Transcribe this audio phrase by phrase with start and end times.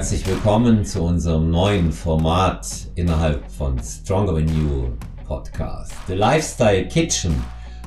[0.00, 4.96] Herzlich willkommen zu unserem neuen Format innerhalb von Stronger Than You
[5.26, 5.92] Podcast.
[6.06, 7.34] The Lifestyle Kitchen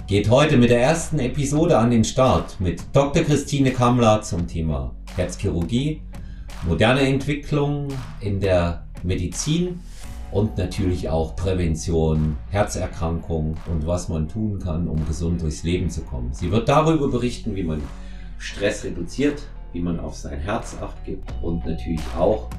[0.06, 3.24] geht heute mit der ersten Episode an den Start mit Dr.
[3.24, 6.04] Christine Kammler zum Thema Herzchirurgie,
[6.68, 7.88] moderne Entwicklung
[8.22, 9.80] in der Medizin
[10.32, 16.02] und natürlich auch Prävention, Herzerkrankungen und was man tun kann, um gesund durchs Leben zu
[16.02, 16.32] kommen.
[16.32, 17.82] Sie wird darüber berichten, wie man
[18.38, 19.42] Stress reduziert,
[19.74, 22.50] wie man auf sein Herz acht gibt und natürlich auch,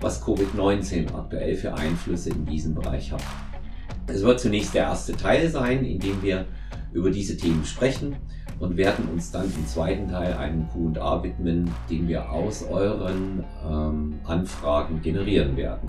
[0.00, 3.22] was Covid-19 aktuell für Einflüsse in diesem Bereich hat.
[4.06, 6.46] Es wird zunächst der erste Teil sein, in dem wir
[6.92, 8.16] über diese Themen sprechen
[8.58, 14.20] und werden uns dann im zweiten Teil einem Q&A widmen, den wir aus euren ähm,
[14.24, 15.88] Anfragen generieren werden.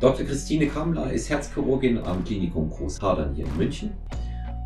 [0.00, 0.26] Dr.
[0.26, 3.90] Christine Kammler ist Herzchirurgin am Klinikum Großhadern hier in München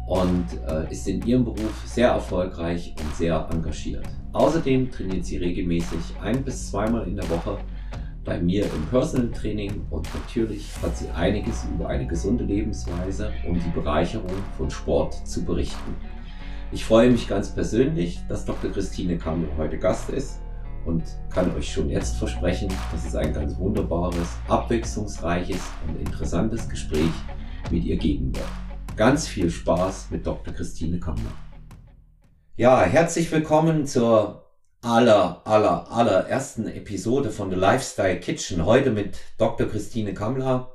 [0.06, 4.06] und äh, ist in ihrem Beruf sehr erfolgreich und sehr engagiert.
[4.36, 7.56] Außerdem trainiert sie regelmäßig ein bis zweimal in der Woche
[8.22, 13.54] bei mir im Personal Training und natürlich hat sie einiges über eine gesunde Lebensweise und
[13.54, 15.94] die Bereicherung von Sport zu berichten.
[16.70, 18.70] Ich freue mich ganz persönlich, dass Dr.
[18.70, 20.42] Christine Kammler heute Gast ist
[20.84, 27.14] und kann euch schon jetzt versprechen, dass es ein ganz wunderbares, abwechslungsreiches und interessantes Gespräch
[27.70, 28.96] mit ihr geben wird.
[28.96, 30.52] Ganz viel Spaß mit Dr.
[30.52, 31.45] Christine Kammler.
[32.58, 34.46] Ja, herzlich willkommen zur
[34.80, 38.64] aller, aller, allerersten Episode von The Lifestyle Kitchen.
[38.64, 39.68] Heute mit Dr.
[39.68, 40.72] Christine Kammler.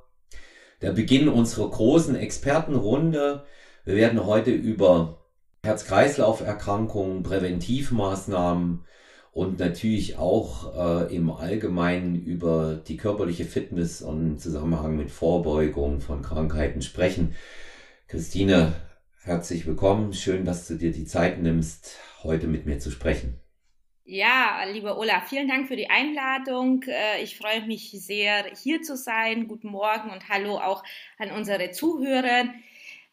[0.83, 3.45] Der Beginn unserer großen Expertenrunde.
[3.83, 5.25] Wir werden heute über
[5.63, 8.85] Herz-Kreislauf-Erkrankungen, Präventivmaßnahmen,
[9.31, 16.21] und natürlich auch äh, im Allgemeinen über die körperliche Fitness und Zusammenhang mit Vorbeugung von
[16.21, 17.33] Krankheiten sprechen.
[18.07, 18.73] Christine,
[19.23, 20.13] herzlich willkommen.
[20.13, 23.39] Schön, dass du dir die Zeit nimmst, heute mit mir zu sprechen.
[24.03, 26.83] Ja, lieber Ola, vielen Dank für die Einladung.
[26.87, 29.47] Äh, ich freue mich sehr, hier zu sein.
[29.47, 30.83] Guten Morgen und hallo auch
[31.19, 32.45] an unsere Zuhörer.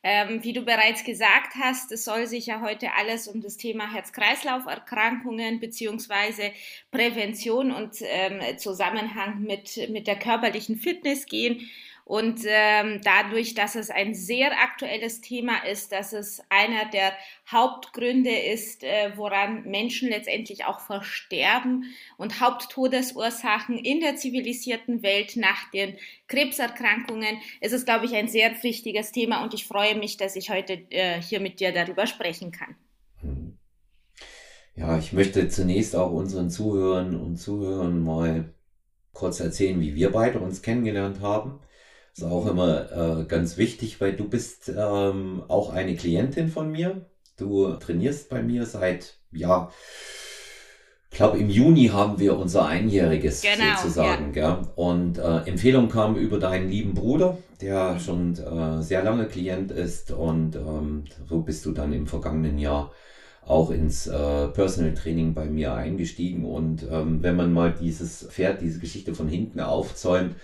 [0.02, 3.92] Ähm, wie du bereits gesagt hast, es soll sich ja heute alles um das Thema
[3.92, 6.52] Herz-Kreislauf-Erkrankungen beziehungsweise
[6.90, 11.68] Prävention und ähm, Zusammenhang mit, mit der körperlichen Fitness gehen.
[12.08, 17.12] Und ähm, dadurch, dass es ein sehr aktuelles Thema ist, dass es einer der
[17.52, 21.84] Hauptgründe ist, äh, woran Menschen letztendlich auch versterben
[22.16, 25.98] und Haupttodesursachen in der zivilisierten Welt nach den
[26.28, 30.48] Krebserkrankungen, ist es, glaube ich, ein sehr wichtiges Thema und ich freue mich, dass ich
[30.48, 32.74] heute äh, hier mit dir darüber sprechen kann.
[34.76, 38.54] Ja, ich möchte zunächst auch unseren Zuhörern und Zuhörern mal
[39.12, 41.60] kurz erzählen, wie wir beide uns kennengelernt haben.
[42.14, 46.70] Das ist auch immer äh, ganz wichtig, weil du bist ähm, auch eine Klientin von
[46.70, 47.06] mir.
[47.36, 49.70] Du trainierst bei mir seit, ja,
[51.10, 54.34] ich glaube, im Juni haben wir unser Einjähriges genau, sozusagen.
[54.34, 54.56] Ja.
[54.56, 54.68] Gell?
[54.76, 60.10] Und äh, Empfehlung kam über deinen lieben Bruder, der schon äh, sehr lange Klient ist.
[60.10, 62.92] Und ähm, so bist du dann im vergangenen Jahr
[63.44, 66.44] auch ins äh, Personal Training bei mir eingestiegen.
[66.44, 70.36] Und ähm, wenn man mal dieses Pferd, diese Geschichte von hinten aufzäumt,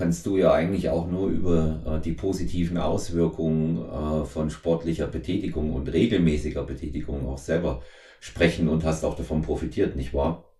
[0.00, 5.74] kannst du ja eigentlich auch nur über äh, die positiven Auswirkungen äh, von sportlicher Betätigung
[5.74, 7.82] und regelmäßiger Betätigung auch selber
[8.18, 10.50] sprechen und hast auch davon profitiert, nicht wahr?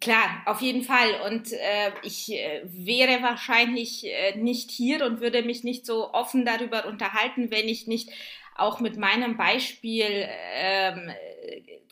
[0.00, 1.20] Klar, auf jeden Fall.
[1.26, 6.44] Und äh, ich äh, wäre wahrscheinlich äh, nicht hier und würde mich nicht so offen
[6.44, 8.10] darüber unterhalten, wenn ich nicht
[8.54, 11.10] auch mit meinem Beispiel ähm,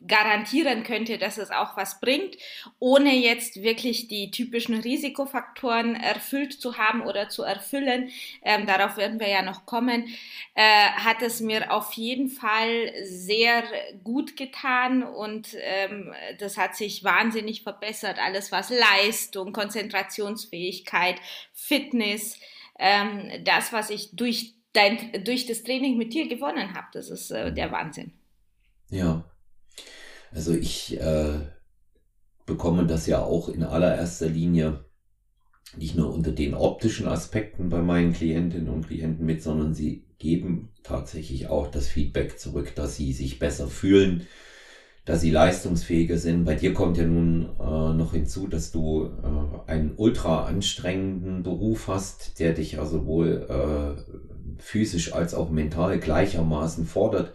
[0.06, 2.36] garantieren könnte, dass es auch was bringt,
[2.78, 8.10] ohne jetzt wirklich die typischen Risikofaktoren erfüllt zu haben oder zu erfüllen,
[8.42, 10.06] ähm, darauf werden wir ja noch kommen,
[10.54, 13.64] äh, hat es mir auf jeden Fall sehr
[14.04, 18.18] gut getan und ähm, das hat sich wahnsinnig verbessert.
[18.18, 21.16] Alles was Leistung, Konzentrationsfähigkeit,
[21.52, 22.38] Fitness,
[22.78, 26.86] ähm, das, was ich durch dein, durch das Training mit dir gewonnen habe.
[26.92, 28.12] Das ist äh, der Wahnsinn.
[28.90, 29.24] Ja.
[30.32, 31.38] Also ich äh,
[32.46, 34.84] bekomme das ja auch in allererster Linie
[35.76, 40.70] nicht nur unter den optischen Aspekten bei meinen Klientinnen und Klienten mit, sondern sie geben
[40.82, 44.26] tatsächlich auch das Feedback zurück, dass sie sich besser fühlen,
[45.04, 46.44] dass sie leistungsfähiger sind.
[46.44, 51.88] Bei dir kommt ja nun äh, noch hinzu, dass du äh, einen ultra anstrengenden Beruf
[51.88, 57.34] hast, der dich also wohl äh, physisch als auch mental gleichermaßen fordert,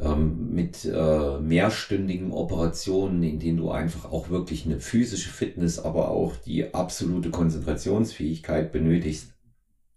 [0.00, 6.10] ähm, mit äh, mehrstündigen Operationen, in denen du einfach auch wirklich eine physische Fitness, aber
[6.10, 9.32] auch die absolute Konzentrationsfähigkeit benötigst.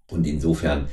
[0.10, 0.88] Und insofern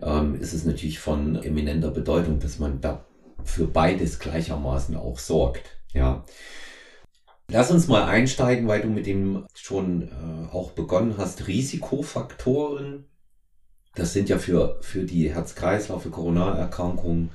[0.00, 3.06] ähm, ist es natürlich von eminenter Bedeutung, dass man da
[3.44, 5.78] für beides gleichermaßen auch sorgt.
[5.92, 6.24] Ja.
[7.48, 11.48] Lass uns mal einsteigen, weil du mit dem schon äh, auch begonnen hast.
[11.48, 13.04] Risikofaktoren,
[13.94, 17.30] das sind ja für, für die Herz-Kreislauf, für Corona-Erkrankungen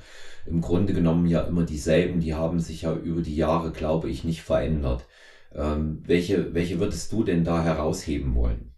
[0.48, 2.20] im Grunde genommen ja immer dieselben.
[2.20, 5.06] Die haben sich ja über die Jahre, glaube ich, nicht verändert.
[5.54, 8.74] Ähm, welche, welche würdest du denn da herausheben wollen?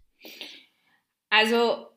[1.29, 1.87] Also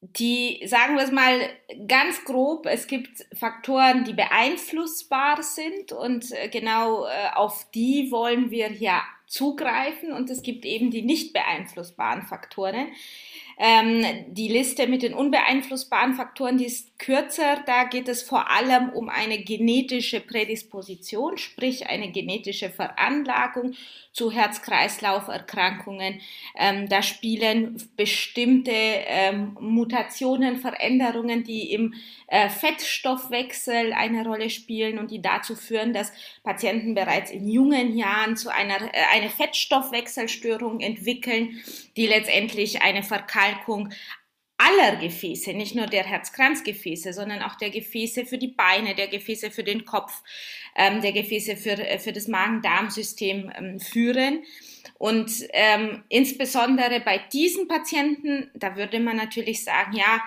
[0.00, 1.40] die, sagen wir es mal
[1.88, 8.50] ganz grob, es gibt Faktoren, die beeinflussbar sind und äh, genau äh, auf die wollen
[8.50, 12.86] wir hier zugreifen und es gibt eben die nicht beeinflussbaren Faktoren.
[13.58, 17.62] Ähm, die Liste mit den unbeeinflussbaren Faktoren, die ist kürzer.
[17.64, 23.74] Da geht es vor allem um eine genetische Prädisposition, sprich eine genetische Veranlagung
[24.12, 26.20] zu Herz-Kreislauf-Erkrankungen.
[26.56, 31.94] Ähm, da spielen bestimmte ähm, Mutationen, Veränderungen, die im
[32.26, 36.12] äh, Fettstoffwechsel eine Rolle spielen und die dazu führen, dass
[36.42, 41.60] Patienten bereits in jungen Jahren zu einer äh, eine Fettstoffwechselstörung entwickeln,
[41.96, 43.90] die letztendlich eine Verkalkung
[44.58, 49.50] aller Gefäße, nicht nur der Herzkranzgefäße, sondern auch der Gefäße für die Beine, der Gefäße
[49.50, 50.22] für den Kopf,
[50.76, 54.42] ähm, der Gefäße für, äh, für das Magen-Darm-System ähm, führen.
[54.98, 60.20] Und ähm, insbesondere bei diesen Patienten, da würde man natürlich sagen, ja,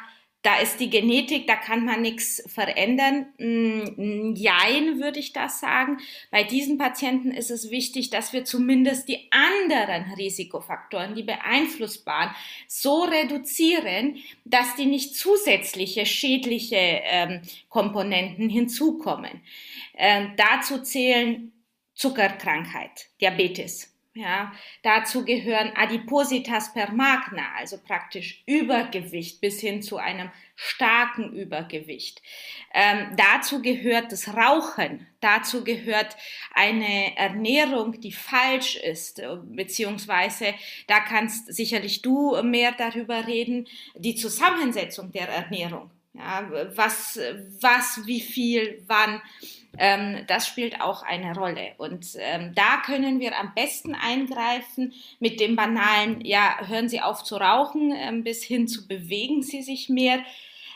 [0.44, 3.28] da ist die Genetik, da kann man nichts verändern.
[3.38, 5.98] Mm, jein, würde ich das sagen.
[6.32, 12.32] Bei diesen Patienten ist es wichtig, dass wir zumindest die anderen Risikofaktoren, die beeinflussbaren,
[12.68, 19.42] so reduzieren, dass die nicht zusätzliche schädliche ähm, Komponenten hinzukommen.
[19.96, 21.52] Ähm, dazu zählen
[21.94, 24.52] Zuckerkrankheit, Diabetes, ja,
[24.84, 32.22] dazu gehören Adipositas per magna, also praktisch Übergewicht bis hin zu einem starken Übergewicht.
[32.74, 36.18] Ähm, dazu gehört das Rauchen, dazu gehört
[36.54, 40.56] eine Ernährung, die falsch ist, beziehungsweise
[40.88, 45.90] da kannst sicherlich du mehr darüber reden, die Zusammensetzung der Ernährung.
[46.14, 47.18] Ja, was,
[47.62, 49.22] was, wie viel, wann,
[49.78, 51.74] ähm, das spielt auch eine Rolle.
[51.78, 57.24] Und ähm, da können wir am besten eingreifen mit dem banalen, ja, hören Sie auf
[57.24, 60.20] zu rauchen, ähm, bis hin zu bewegen Sie sich mehr.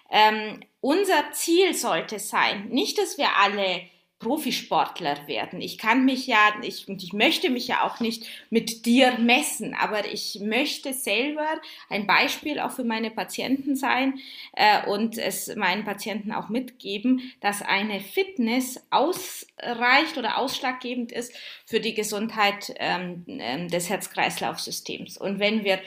[0.10, 3.82] Ähm, unser Ziel sollte sein, nicht, dass wir alle
[4.20, 5.60] Profisportler werden.
[5.60, 9.74] Ich kann mich ja, ich, und ich möchte mich ja auch nicht mit dir messen,
[9.74, 11.48] aber ich möchte selber
[11.90, 14.20] ein Beispiel auch für meine Patienten sein
[14.54, 21.34] äh, und es meinen Patienten auch mitgeben, dass eine Fitness ausreicht oder ausschlaggebend ist
[21.66, 25.18] für die Gesundheit ähm, ähm des Herz-Kreislauf-Systems.
[25.18, 25.80] Und wenn wir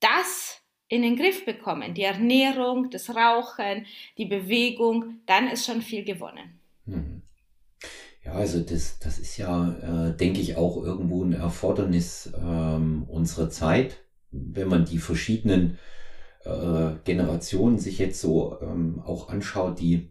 [0.00, 3.86] das in den Griff bekommen, die Ernährung, das Rauchen,
[4.18, 6.60] die Bewegung, dann ist schon viel gewonnen.
[6.86, 7.22] Mhm.
[8.28, 13.48] Ja, also das, das ist ja, äh, denke ich, auch irgendwo ein Erfordernis ähm, unserer
[13.48, 15.78] Zeit, wenn man die verschiedenen
[16.44, 20.10] äh, Generationen sich jetzt so ähm, auch anschaut, die,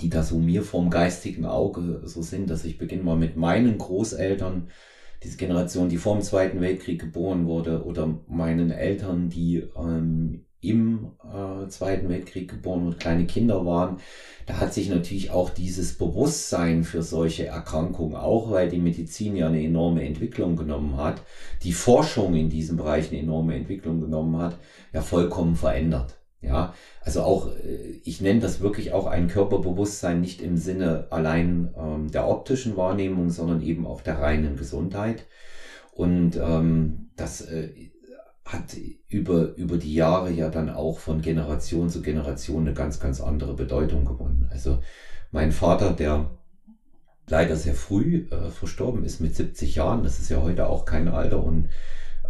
[0.00, 3.78] die da so mir vorm geistigen Auge so sind, dass ich beginne mal mit meinen
[3.78, 4.68] Großeltern,
[5.22, 11.12] diese Generation, die vor dem Zweiten Weltkrieg geboren wurde, oder meinen Eltern, die ähm, im
[11.22, 13.98] äh, Zweiten Weltkrieg geboren und kleine Kinder waren,
[14.46, 19.48] da hat sich natürlich auch dieses Bewusstsein für solche Erkrankungen, auch weil die Medizin ja
[19.48, 21.22] eine enorme Entwicklung genommen hat,
[21.62, 24.58] die Forschung in diesem Bereich eine enorme Entwicklung genommen hat,
[24.92, 26.18] ja vollkommen verändert.
[26.44, 31.72] Ja, also auch, äh, ich nenne das wirklich auch ein Körperbewusstsein nicht im Sinne allein
[31.76, 35.24] ähm, der optischen Wahrnehmung, sondern eben auch der reinen Gesundheit.
[35.92, 37.70] Und ähm, das äh,
[38.44, 38.76] hat
[39.08, 43.54] über, über die Jahre ja dann auch von Generation zu Generation eine ganz, ganz andere
[43.54, 44.48] Bedeutung gewonnen.
[44.50, 44.80] Also
[45.32, 46.30] mein Vater, der
[47.26, 51.08] leider sehr früh äh, verstorben ist mit 70 Jahren, das ist ja heute auch kein
[51.08, 51.70] Alter und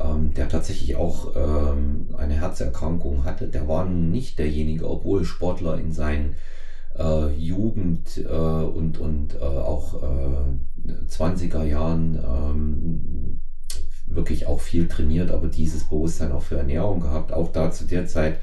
[0.00, 5.92] ähm, der tatsächlich auch ähm, eine Herzerkrankung hatte, der war nicht derjenige, obwohl Sportler in
[5.92, 6.36] seinen
[6.96, 13.13] äh, Jugend äh, und, und äh, auch äh, 20er Jahren ähm,
[14.06, 17.32] wirklich auch viel trainiert, aber dieses Bewusstsein auch für Ernährung gehabt.
[17.32, 18.38] Auch da zu der Zeit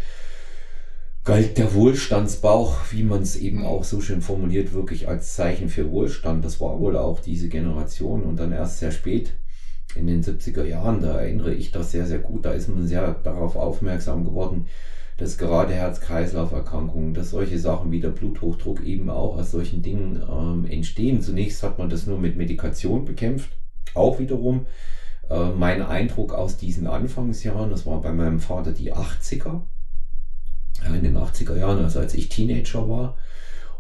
[1.24, 5.92] galt der Wohlstandsbauch, wie man es eben auch so schön formuliert, wirklich als Zeichen für
[5.92, 6.44] Wohlstand.
[6.44, 9.34] Das war wohl auch diese Generation und dann erst sehr spät
[9.96, 13.14] in den 70er Jahren, da erinnere ich das sehr, sehr gut, da ist man sehr
[13.24, 14.68] darauf aufmerksam geworden,
[15.18, 20.66] dass gerade Herz-Kreislauf-Erkrankungen, dass solche Sachen wie der Bluthochdruck eben auch aus solchen Dingen ähm,
[20.66, 21.22] entstehen.
[21.22, 23.52] Zunächst hat man das nur mit Medikation bekämpft,
[23.94, 24.66] auch wiederum
[25.32, 29.62] äh, mein Eindruck aus diesen Anfangsjahren, das war bei meinem Vater die 80er,
[30.88, 33.16] in den 80er Jahren, also als ich Teenager war.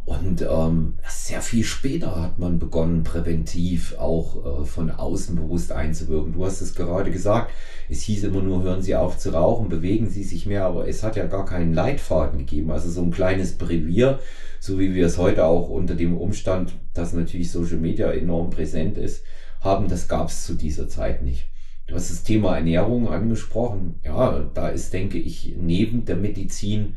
[0.03, 6.33] Und ähm, sehr viel später hat man begonnen, präventiv auch äh, von außen bewusst einzuwirken.
[6.33, 7.51] Du hast es gerade gesagt,
[7.87, 11.03] es hieß immer nur, hören Sie auf zu rauchen, bewegen Sie sich mehr, aber es
[11.03, 12.71] hat ja gar keinen Leitfaden gegeben.
[12.71, 14.19] Also so ein kleines Brevier,
[14.59, 18.97] so wie wir es heute auch unter dem Umstand, dass natürlich Social Media enorm präsent
[18.97, 19.23] ist,
[19.61, 21.47] haben, das gab es zu dieser Zeit nicht.
[21.87, 23.99] Du hast das Thema Ernährung angesprochen.
[24.05, 26.95] Ja, da ist, denke ich, neben der Medizin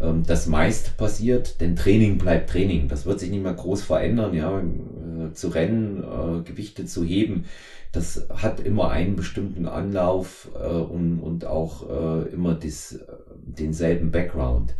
[0.00, 2.88] ähm, das meiste passiert, denn Training bleibt Training.
[2.88, 7.46] Das wird sich nicht mehr groß verändern, ja, äh, zu rennen, äh, Gewichte zu heben.
[7.90, 13.04] Das hat immer einen bestimmten Anlauf äh, und, und auch äh, immer dis, äh,
[13.46, 14.74] denselben Background.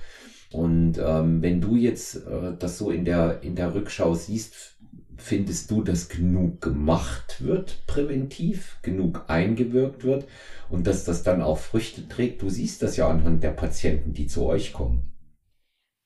[0.53, 4.76] Und ähm, wenn du jetzt äh, das so in der, in der Rückschau siehst,
[5.19, 10.29] Findest du, dass genug gemacht wird präventiv, genug eingewirkt wird
[10.69, 12.43] und dass das dann auch Früchte trägt?
[12.43, 15.13] Du siehst das ja anhand der Patienten, die zu euch kommen.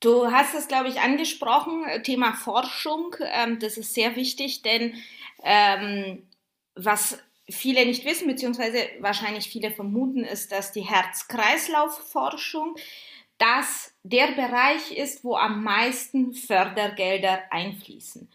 [0.00, 3.14] Du hast es, glaube ich, angesprochen, Thema Forschung.
[3.20, 4.94] Ähm, das ist sehr wichtig, denn
[5.42, 6.22] ähm,
[6.74, 7.18] was
[7.50, 12.76] viele nicht wissen, beziehungsweise wahrscheinlich viele vermuten, ist, dass die Herz-Kreislauf-Forschung
[13.38, 18.30] das der Bereich ist, wo am meisten Fördergelder einfließen.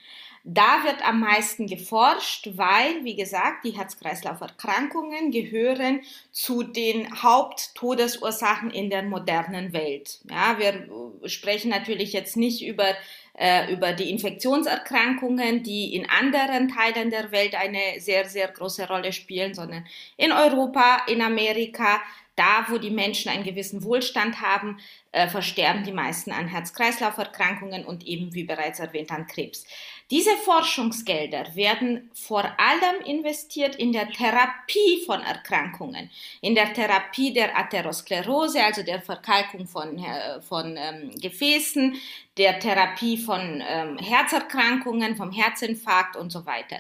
[0.48, 8.92] Da wird am meisten geforscht, weil, wie gesagt, die Herz-Kreislauf-Erkrankungen gehören zu den Haupttodesursachen in
[8.92, 10.20] der modernen Welt.
[10.30, 10.88] Ja, wir
[11.28, 12.94] sprechen natürlich jetzt nicht über
[13.38, 19.12] äh, über die Infektionserkrankungen, die in anderen Teilen der Welt eine sehr, sehr große Rolle
[19.12, 19.86] spielen, sondern
[20.16, 22.02] in Europa, in Amerika,
[22.36, 24.80] da, wo die Menschen einen gewissen Wohlstand haben,
[25.12, 29.66] äh, versterben die meisten an Herz-Kreislauf-Erkrankungen und eben, wie bereits erwähnt, an Krebs.
[30.12, 37.58] Diese Forschungsgelder werden vor allem investiert in der Therapie von Erkrankungen, in der Therapie der
[37.58, 41.96] Atherosklerose, also der Verkalkung von, äh, von ähm, Gefäßen,
[42.38, 46.78] der Therapie von ähm, Herzerkrankungen, vom Herzinfarkt und so weiter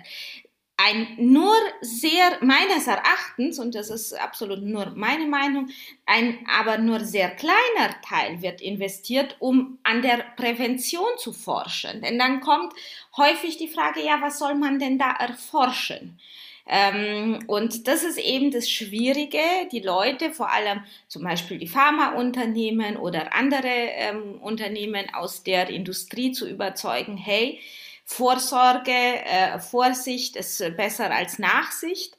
[0.78, 5.70] ein nur sehr, meines Erachtens, und das ist absolut nur meine Meinung,
[6.06, 12.02] ein aber nur sehr kleiner Teil wird investiert, um an der Prävention zu forschen.
[12.02, 12.74] Denn dann kommt
[13.16, 16.20] häufig die Frage, ja, was soll man denn da erforschen?
[16.68, 19.40] Ähm, und das ist eben das Schwierige,
[19.72, 26.32] die Leute, vor allem zum Beispiel die Pharmaunternehmen oder andere ähm, Unternehmen aus der Industrie
[26.32, 27.60] zu überzeugen, hey,
[28.06, 32.18] Vorsorge, äh, Vorsicht ist besser als Nachsicht.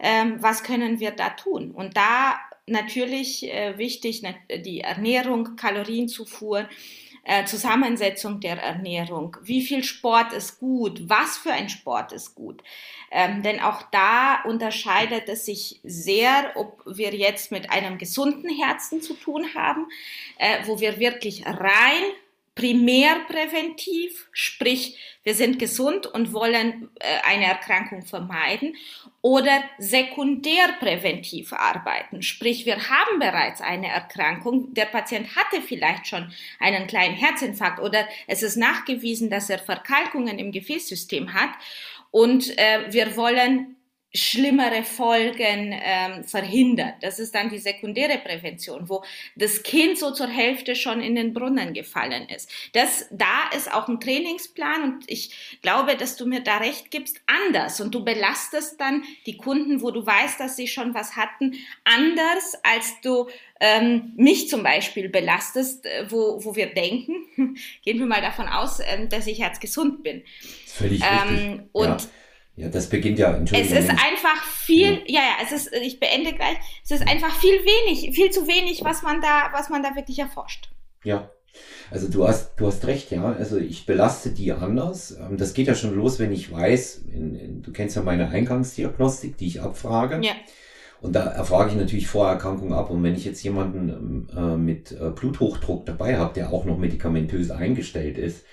[0.00, 1.70] Ähm, was können wir da tun?
[1.70, 4.22] Und da natürlich äh, wichtig
[4.64, 6.68] die Ernährung, Kalorienzufuhr,
[7.24, 12.62] äh, Zusammensetzung der Ernährung, wie viel Sport ist gut, was für ein Sport ist gut.
[13.10, 19.02] Ähm, denn auch da unterscheidet es sich sehr, ob wir jetzt mit einem gesunden Herzen
[19.02, 19.88] zu tun haben,
[20.38, 22.02] äh, wo wir wirklich rein
[22.58, 28.74] primärpräventiv, sprich wir sind gesund und wollen äh, eine Erkrankung vermeiden,
[29.22, 36.86] oder sekundärpräventiv arbeiten, sprich wir haben bereits eine Erkrankung, der Patient hatte vielleicht schon einen
[36.88, 41.50] kleinen Herzinfarkt oder es ist nachgewiesen, dass er Verkalkungen im Gefäßsystem hat
[42.10, 43.76] und äh, wir wollen
[44.14, 46.94] schlimmere Folgen ähm, verhindert.
[47.02, 49.04] Das ist dann die sekundäre Prävention, wo
[49.36, 52.50] das Kind so zur Hälfte schon in den Brunnen gefallen ist.
[52.72, 57.20] Das, da ist auch ein Trainingsplan und ich glaube, dass du mir da recht gibst,
[57.26, 61.54] anders und du belastest dann die Kunden, wo du weißt, dass sie schon was hatten,
[61.84, 63.28] anders als du
[63.60, 67.26] ähm, mich zum Beispiel belastest, äh, wo, wo wir denken,
[67.84, 70.22] gehen wir mal davon aus, ähm, dass ich herzgesund bin.
[70.66, 71.68] Völlig ähm, richtig.
[71.72, 72.08] Und ja
[72.58, 73.40] ja, das beginnt ja.
[73.52, 75.20] Es ist einfach viel, ja.
[75.20, 78.82] ja, ja, es ist, ich beende gleich, es ist einfach viel wenig, viel zu wenig,
[78.82, 80.68] was man da, was man da wirklich erforscht.
[81.04, 81.30] Ja.
[81.90, 83.32] Also du hast, du hast recht, ja.
[83.32, 85.16] Also ich belaste die anders.
[85.18, 88.28] Ähm, das geht ja schon los, wenn ich weiß, in, in, du kennst ja meine
[88.28, 90.20] Eingangsdiagnostik, die ich abfrage.
[90.24, 90.32] Ja.
[91.00, 92.90] Und da erfrage ich natürlich Vorerkrankungen ab.
[92.90, 97.52] Und wenn ich jetzt jemanden äh, mit äh, Bluthochdruck dabei habe, der auch noch medikamentös
[97.52, 98.44] eingestellt ist,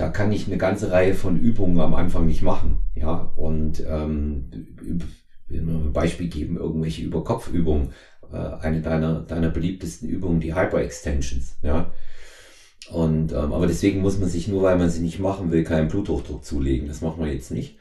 [0.00, 2.78] da kann ich eine ganze Reihe von Übungen am Anfang nicht machen.
[2.94, 4.50] Ja, und ähm,
[5.46, 7.92] will ein Beispiel geben, irgendwelche Überkopfübungen.
[8.32, 11.58] Äh, eine deiner, deiner beliebtesten Übungen, die Hyperextensions.
[11.62, 11.92] Ja.
[12.90, 15.88] Und, ähm, aber deswegen muss man sich nur, weil man sie nicht machen will, keinen
[15.88, 16.88] Bluthochdruck zulegen.
[16.88, 17.76] Das macht man jetzt nicht.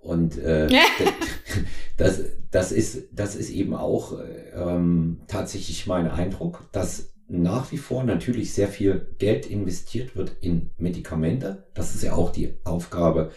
[0.00, 0.66] Und äh,
[1.96, 4.18] das, das, ist, das ist eben auch
[4.56, 10.70] ähm, tatsächlich mein Eindruck, dass nach wie vor natürlich sehr viel Geld investiert wird in
[10.78, 11.64] Medikamente.
[11.74, 13.30] Das ist ja auch die Aufgabe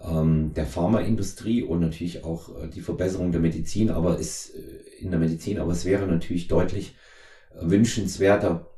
[0.00, 5.10] ähm, der Pharmaindustrie und natürlich auch äh, die Verbesserung der Medizin, aber ist äh, in
[5.10, 6.94] der Medizin, aber es wäre natürlich deutlich
[7.54, 8.70] äh, wünschenswerter,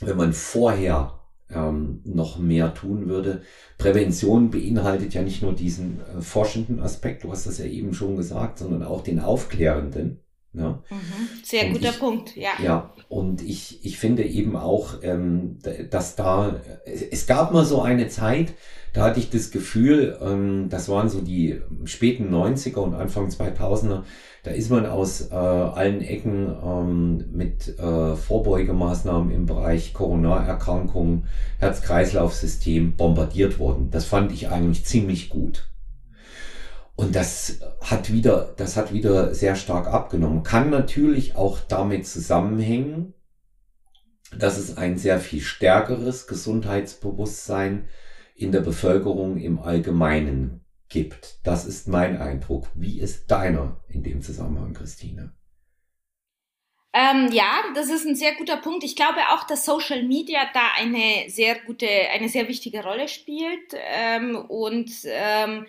[0.00, 1.18] wenn man vorher
[1.50, 3.42] ähm, noch mehr tun würde.
[3.78, 8.16] Prävention beinhaltet ja nicht nur diesen äh, forschenden Aspekt, du hast das ja eben schon
[8.16, 10.20] gesagt, sondern auch den aufklärenden.
[10.54, 10.82] Ja.
[10.90, 11.28] Mhm.
[11.44, 12.50] Sehr und guter ich, Punkt, ja.
[12.62, 15.58] Ja, und ich, ich finde eben auch, ähm,
[15.90, 18.54] dass da, es gab mal so eine Zeit,
[18.94, 24.02] da hatte ich das Gefühl, ähm, das waren so die späten 90er und Anfang 2000er,
[24.42, 31.26] da ist man aus äh, allen Ecken ähm, mit äh, Vorbeugemaßnahmen im Bereich Corona-Erkrankungen,
[31.58, 33.90] Herz-Kreislauf-System bombardiert worden.
[33.90, 35.68] Das fand ich eigentlich ziemlich gut.
[36.98, 40.42] Und das hat wieder, das hat wieder sehr stark abgenommen.
[40.42, 43.14] Kann natürlich auch damit zusammenhängen,
[44.36, 47.88] dass es ein sehr viel stärkeres Gesundheitsbewusstsein
[48.34, 51.38] in der Bevölkerung im Allgemeinen gibt.
[51.44, 52.66] Das ist mein Eindruck.
[52.74, 55.32] Wie ist deiner in dem Zusammenhang, Christine?
[56.92, 58.82] Ähm, ja, das ist ein sehr guter Punkt.
[58.82, 63.72] Ich glaube auch, dass Social Media da eine sehr gute, eine sehr wichtige Rolle spielt
[63.76, 65.64] ähm, und ähm,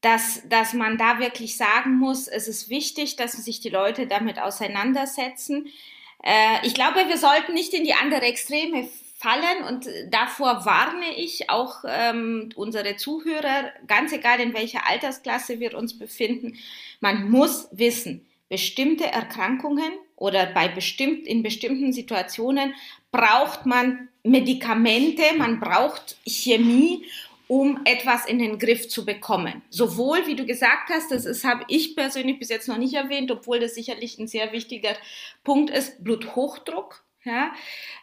[0.00, 4.40] dass, dass man da wirklich sagen muss, es ist wichtig, dass sich die Leute damit
[4.40, 5.68] auseinandersetzen.
[6.22, 11.50] Äh, ich glaube, wir sollten nicht in die andere Extreme fallen und davor warne ich
[11.50, 16.56] auch ähm, unsere Zuhörer, ganz egal in welcher Altersklasse wir uns befinden,
[17.00, 22.74] man muss wissen, bestimmte Erkrankungen oder bei bestimmt, in bestimmten Situationen
[23.10, 27.04] braucht man Medikamente, man braucht Chemie
[27.48, 29.62] um etwas in den Griff zu bekommen.
[29.70, 33.58] Sowohl, wie du gesagt hast, das habe ich persönlich bis jetzt noch nicht erwähnt, obwohl
[33.58, 34.94] das sicherlich ein sehr wichtiger
[35.42, 37.02] Punkt ist, Bluthochdruck.
[37.24, 37.52] Ja,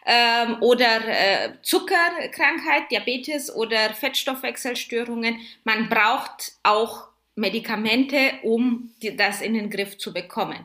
[0.04, 5.40] ähm, oder äh, Zuckerkrankheit, Diabetes oder Fettstoffwechselstörungen.
[5.64, 10.58] Man braucht auch Medikamente, um die, das in den Griff zu bekommen.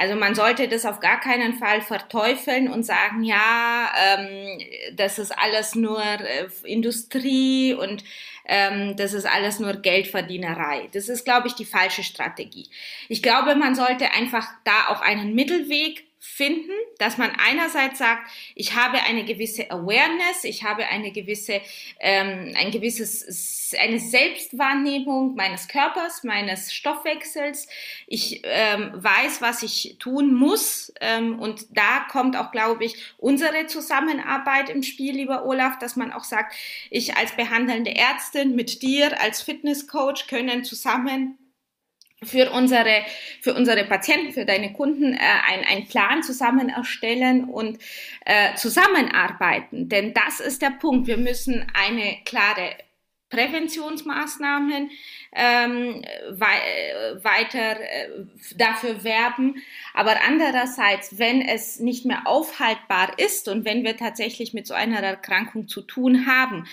[0.00, 4.58] Also man sollte das auf gar keinen Fall verteufeln und sagen, ja, ähm,
[4.96, 8.02] das ist alles nur äh, Industrie und
[8.46, 10.88] ähm, das ist alles nur Geldverdienerei.
[10.94, 12.70] Das ist, glaube ich, die falsche Strategie.
[13.10, 18.74] Ich glaube, man sollte einfach da auch einen Mittelweg finden, dass man einerseits sagt, ich
[18.74, 21.62] habe eine gewisse Awareness, ich habe eine gewisse,
[21.98, 27.68] ähm, ein gewisses, eine Selbstwahrnehmung meines Körpers, meines Stoffwechsels.
[28.06, 30.92] Ich ähm, weiß, was ich tun muss.
[31.00, 36.12] Ähm, und da kommt auch, glaube ich, unsere Zusammenarbeit im Spiel, lieber Olaf, dass man
[36.12, 36.54] auch sagt,
[36.90, 41.38] ich als behandelnde Ärztin mit dir als Fitnesscoach können zusammen
[42.22, 43.02] für unsere,
[43.40, 47.78] für unsere Patienten, für deine Kunden äh, ein, einen Plan zusammen erstellen und
[48.26, 49.88] äh, zusammenarbeiten.
[49.88, 51.06] Denn das ist der Punkt.
[51.06, 52.76] Wir müssen eine klare
[53.30, 54.90] Präventionsmaßnahmen
[55.32, 56.58] ähm, wei
[57.22, 58.08] weiter äh,
[58.56, 59.62] dafür werben.
[59.94, 65.00] Aber andererseits, wenn es nicht mehr aufhaltbar ist und wenn wir tatsächlich mit so einer
[65.00, 66.66] Erkrankung zu tun haben,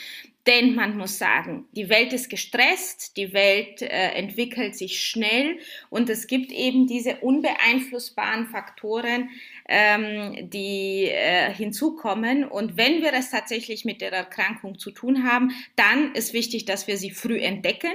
[0.48, 6.10] denn man muss sagen, die Welt ist gestresst, die Welt äh, entwickelt sich schnell und
[6.10, 9.30] es gibt eben diese unbeeinflussbaren Faktoren,
[9.68, 12.46] ähm, die äh, hinzukommen.
[12.46, 16.88] Und wenn wir es tatsächlich mit der Erkrankung zu tun haben, dann ist wichtig, dass
[16.88, 17.92] wir sie früh entdecken.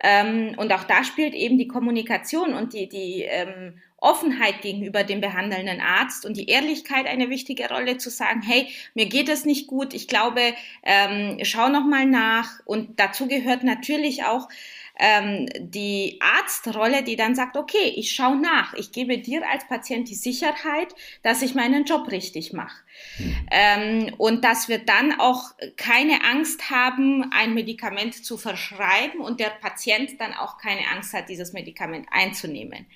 [0.00, 5.22] Ähm, und auch da spielt eben die Kommunikation und die, die ähm, Offenheit gegenüber dem
[5.22, 9.66] behandelnden Arzt und die Ehrlichkeit eine wichtige Rolle zu sagen, hey, mir geht es nicht
[9.66, 10.40] gut, ich glaube,
[10.82, 12.60] ähm, schau noch mal nach.
[12.66, 14.48] Und dazu gehört natürlich auch
[14.96, 20.08] ähm, die Arztrolle, die dann sagt, okay, ich schaue nach, ich gebe dir als Patient
[20.08, 22.76] die Sicherheit, dass ich meinen Job richtig mache.
[23.18, 23.48] Mhm.
[23.50, 29.50] Ähm, und dass wir dann auch keine Angst haben, ein Medikament zu verschreiben und der
[29.50, 32.86] Patient dann auch keine Angst hat, dieses Medikament einzunehmen.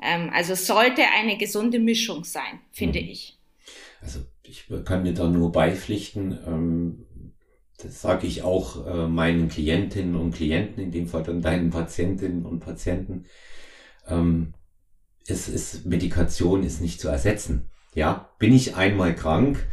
[0.00, 3.08] Ähm, also es sollte eine gesunde Mischung sein, finde mhm.
[3.08, 3.38] ich.
[4.00, 6.38] Also ich kann dir da nur beipflichten.
[6.46, 7.06] Ähm,
[7.82, 12.44] das sage ich auch äh, meinen Klientinnen und Klienten, in dem Fall dann deinen Patientinnen
[12.44, 13.24] und Patienten.
[14.06, 14.54] Ähm,
[15.26, 17.68] es ist, Medikation ist nicht zu ersetzen.
[17.94, 19.66] Ja, bin ich einmal krank,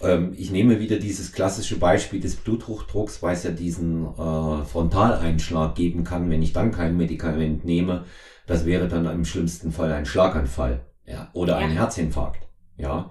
[0.00, 5.74] ähm, ich nehme wieder dieses klassische Beispiel des Bluthochdrucks, weil es ja diesen äh, Frontaleinschlag
[5.74, 8.04] geben kann, wenn ich dann kein Medikament nehme.
[8.46, 11.58] Das wäre dann im schlimmsten Fall ein Schlaganfall ja, oder ja.
[11.58, 12.47] ein Herzinfarkt.
[12.78, 13.10] Ja,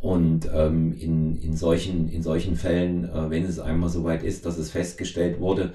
[0.00, 4.44] und ähm, in, in, solchen, in solchen Fällen, äh, wenn es einmal so weit ist,
[4.44, 5.72] dass es festgestellt wurde,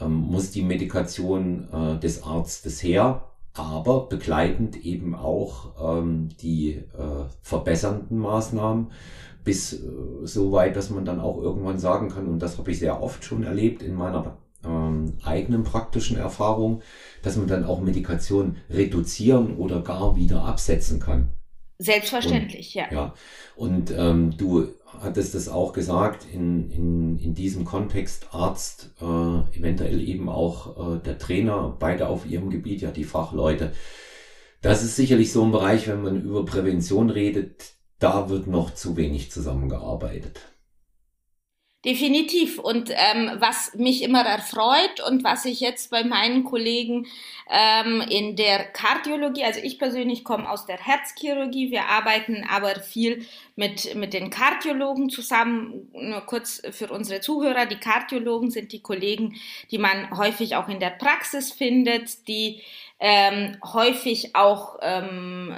[0.00, 7.24] ähm, muss die Medikation äh, des Arztes her, aber begleitend eben auch ähm, die äh,
[7.42, 8.90] verbessernden Maßnahmen
[9.44, 9.78] bis äh,
[10.24, 13.24] so weit, dass man dann auch irgendwann sagen kann, und das habe ich sehr oft
[13.24, 16.82] schon erlebt in meiner ähm, eigenen praktischen Erfahrung,
[17.22, 21.28] dass man dann auch Medikation reduzieren oder gar wieder absetzen kann.
[21.82, 22.92] Selbstverständlich, und, ja.
[22.92, 23.14] ja.
[23.56, 24.68] Und ähm, du
[25.00, 30.98] hattest es auch gesagt, in, in, in diesem Kontext Arzt, äh, eventuell eben auch äh,
[31.00, 33.72] der Trainer, beide auf ihrem Gebiet, ja die Fachleute.
[34.60, 38.96] Das ist sicherlich so ein Bereich, wenn man über Prävention redet, da wird noch zu
[38.96, 40.51] wenig zusammengearbeitet.
[41.84, 42.60] Definitiv.
[42.60, 47.08] Und ähm, was mich immer erfreut und was ich jetzt bei meinen Kollegen
[47.50, 53.26] ähm, in der Kardiologie, also ich persönlich komme aus der Herzchirurgie, wir arbeiten aber viel
[53.56, 55.90] mit, mit den Kardiologen zusammen.
[55.92, 59.34] Nur kurz für unsere Zuhörer, die Kardiologen sind die Kollegen,
[59.72, 62.62] die man häufig auch in der Praxis findet, die
[63.04, 65.52] ähm, häufig auch ähm,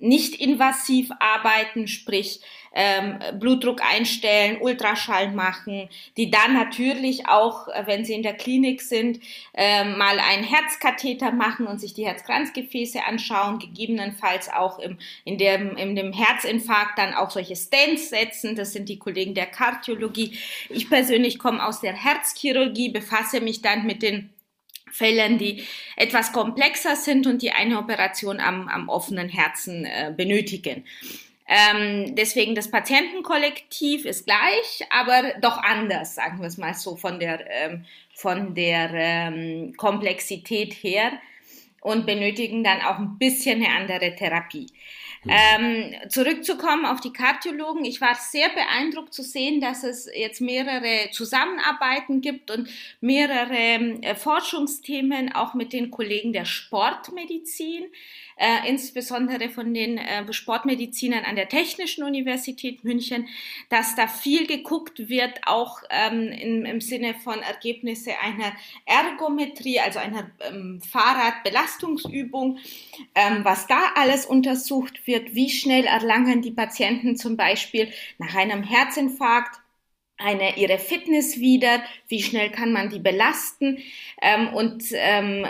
[0.00, 2.40] nicht invasiv arbeiten, sprich
[2.74, 9.20] ähm, Blutdruck einstellen, Ultraschall machen, die dann natürlich auch, wenn sie in der Klinik sind,
[9.52, 15.76] ähm, mal einen Herzkatheter machen und sich die Herzkranzgefäße anschauen, gegebenenfalls auch im, in, dem,
[15.76, 18.56] in dem Herzinfarkt dann auch solche Stents setzen.
[18.56, 20.38] Das sind die Kollegen der Kardiologie.
[20.70, 24.30] Ich persönlich komme aus der Herzchirurgie, befasse mich dann mit den
[24.92, 25.64] Fällen, die
[25.96, 30.84] etwas komplexer sind und die eine Operation am, am offenen Herzen äh, benötigen.
[31.48, 37.18] Ähm, deswegen das Patientenkollektiv ist gleich, aber doch anders, sagen wir es mal so, von
[37.18, 41.12] der, ähm, von der ähm, Komplexität her
[41.80, 44.66] und benötigen dann auch ein bisschen eine andere Therapie.
[45.24, 45.30] Mhm.
[45.30, 47.84] Ähm, zurückzukommen auf die Kardiologen.
[47.84, 52.68] Ich war sehr beeindruckt zu sehen, dass es jetzt mehrere Zusammenarbeiten gibt und
[53.00, 57.84] mehrere äh, Forschungsthemen auch mit den Kollegen der Sportmedizin
[58.36, 63.28] äh, insbesondere von den äh, Sportmedizinern an der Technischen Universität München,
[63.68, 68.52] dass da viel geguckt wird, auch ähm, im, im Sinne von Ergebnisse einer
[68.84, 72.58] Ergometrie, also einer ähm, Fahrradbelastungsübung,
[73.14, 78.62] ähm, was da alles untersucht wird, wie schnell erlangen die Patienten zum Beispiel nach einem
[78.62, 79.61] Herzinfarkt
[80.22, 83.78] eine, ihre Fitness wieder, wie schnell kann man die belasten
[84.20, 85.46] ähm, und ähm,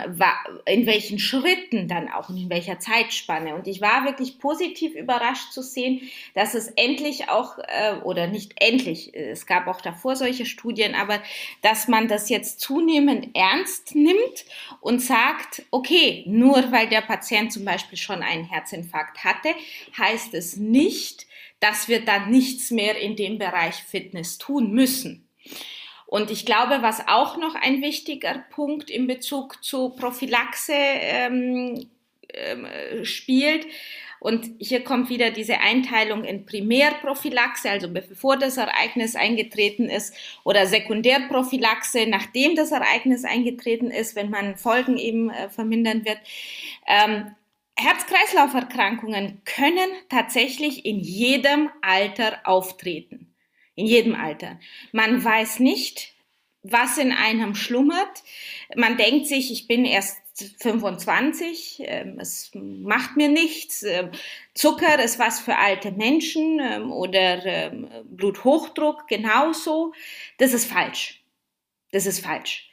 [0.65, 3.55] in welchen Schritten dann auch und in welcher Zeitspanne.
[3.55, 6.01] Und ich war wirklich positiv überrascht zu sehen,
[6.33, 11.21] dass es endlich auch, äh, oder nicht endlich, es gab auch davor solche Studien, aber
[11.61, 14.45] dass man das jetzt zunehmend ernst nimmt
[14.81, 19.49] und sagt, okay, nur weil der Patient zum Beispiel schon einen Herzinfarkt hatte,
[19.97, 21.27] heißt es nicht,
[21.63, 25.29] dass wir dann nichts mehr in dem Bereich Fitness tun müssen.
[26.05, 31.87] Und ich glaube, was auch noch ein wichtiger Punkt in Bezug zu Prophylaxe ähm,
[32.27, 33.65] äh, spielt,
[34.19, 40.65] und hier kommt wieder diese Einteilung in Primärprophylaxe, also bevor das Ereignis eingetreten ist, oder
[40.65, 46.19] Sekundärprophylaxe, nachdem das Ereignis eingetreten ist, wenn man Folgen eben äh, vermindern wird.
[46.87, 47.35] Ähm,
[47.75, 53.33] Herz-Kreislauf-Erkrankungen können tatsächlich in jedem Alter auftreten.
[53.75, 54.59] In jedem Alter.
[54.91, 56.13] Man weiß nicht,
[56.61, 58.23] was in einem schlummert.
[58.75, 60.17] Man denkt sich, ich bin erst
[60.59, 63.83] 25, ähm, es macht mir nichts.
[63.83, 64.11] Ähm,
[64.53, 67.71] Zucker ist was für alte Menschen ähm, oder
[68.05, 69.93] Bluthochdruck genauso.
[70.37, 71.23] Das ist falsch.
[71.91, 72.69] Das ist falsch.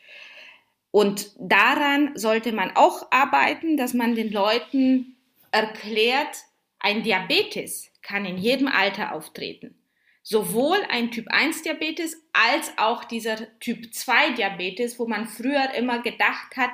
[0.91, 5.17] Und daran sollte man auch arbeiten, dass man den Leuten
[5.53, 6.37] erklärt,
[6.79, 9.77] ein Diabetes kann in jedem Alter auftreten.
[10.23, 16.03] Sowohl ein Typ 1 Diabetes als auch dieser Typ 2 Diabetes, wo man früher immer
[16.03, 16.71] gedacht hat,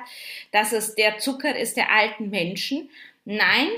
[0.51, 2.89] dass es der Zucker ist der alten Menschen.
[3.25, 3.69] Nein,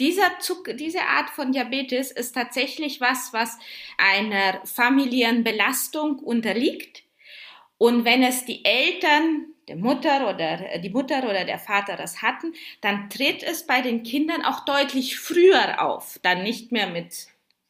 [0.00, 3.58] dieser Zucker, diese Art von Diabetes ist tatsächlich was, was
[3.96, 7.02] einer familiären Belastung unterliegt.
[7.78, 12.22] Und wenn es die Eltern der Mutter oder äh, die Mutter oder der Vater das
[12.22, 16.18] hatten, dann tritt es bei den Kindern auch deutlich früher auf.
[16.22, 17.28] Dann nicht mehr mit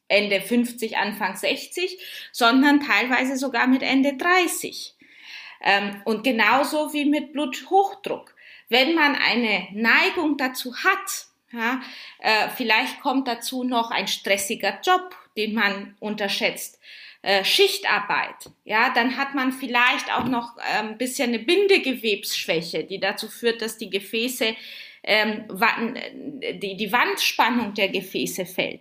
[0.08, 1.98] Ende 50, Anfang 60,
[2.32, 4.94] sondern teilweise sogar mit Ende 30.
[5.60, 8.34] Ähm, und genauso wie mit Bluthochdruck.
[8.68, 11.80] Wenn man eine Neigung dazu hat, ja,
[12.18, 16.78] äh, vielleicht kommt dazu noch ein stressiger Job, den man unterschätzt
[17.22, 23.00] äh, Schichtarbeit, ja, dann hat man vielleicht auch noch äh, ein bisschen eine Bindegewebsschwäche, die
[23.00, 24.54] dazu führt, dass die Gefäße
[25.04, 25.44] ähm,
[26.60, 28.80] die, die Wandspannung der Gefäße fällt.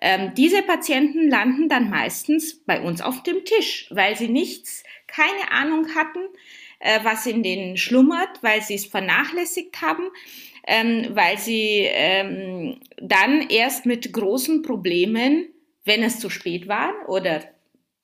[0.00, 5.50] Ähm, diese Patienten landen dann meistens bei uns auf dem Tisch, weil sie nichts, keine
[5.50, 6.20] Ahnung hatten,
[6.80, 10.08] äh, was in denen schlummert, weil sie es vernachlässigt haben,
[10.66, 15.48] ähm, weil sie ähm, dann erst mit großen Problemen,
[15.84, 17.42] wenn es zu spät war oder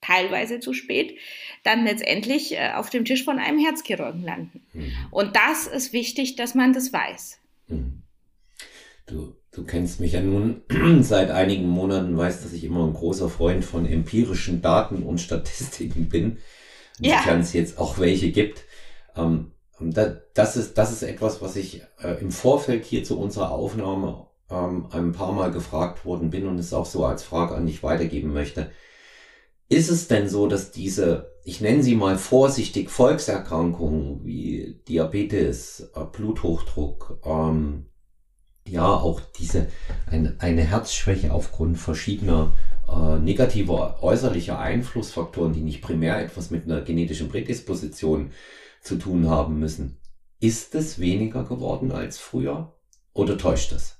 [0.05, 1.17] teilweise zu spät,
[1.63, 4.61] dann letztendlich äh, auf dem Tisch von einem Herzchirurgen landen.
[4.73, 4.91] Mhm.
[5.11, 7.39] Und das ist wichtig, dass man das weiß.
[7.67, 8.01] Mhm.
[9.07, 10.61] Du du kennst mich ja nun
[11.01, 16.09] seit einigen Monaten, weißt, dass ich immer ein großer Freund von empirischen Daten und Statistiken
[16.09, 16.37] bin,
[16.99, 17.43] insofern ja.
[17.43, 18.65] es jetzt auch welche gibt.
[19.15, 19.51] Ähm,
[20.33, 24.87] das ist, das ist etwas, was ich äh, im Vorfeld hier zu unserer Aufnahme ähm,
[24.91, 28.31] ein paar Mal gefragt worden bin und es auch so als Frage an dich weitergeben
[28.31, 28.71] möchte.
[29.67, 36.03] Ist es denn so, dass diese, ich nenne sie mal vorsichtig, Volkserkrankungen wie Diabetes, äh,
[36.03, 37.87] Bluthochdruck, ähm,
[38.67, 39.67] ja auch diese
[40.07, 42.53] eine, eine Herzschwäche aufgrund verschiedener
[42.87, 48.31] äh, negativer äußerlicher Einflussfaktoren, die nicht primär etwas mit einer genetischen Prädisposition
[48.81, 49.99] zu tun haben müssen.
[50.39, 52.77] Ist es weniger geworden als früher
[53.13, 53.99] oder täuscht es?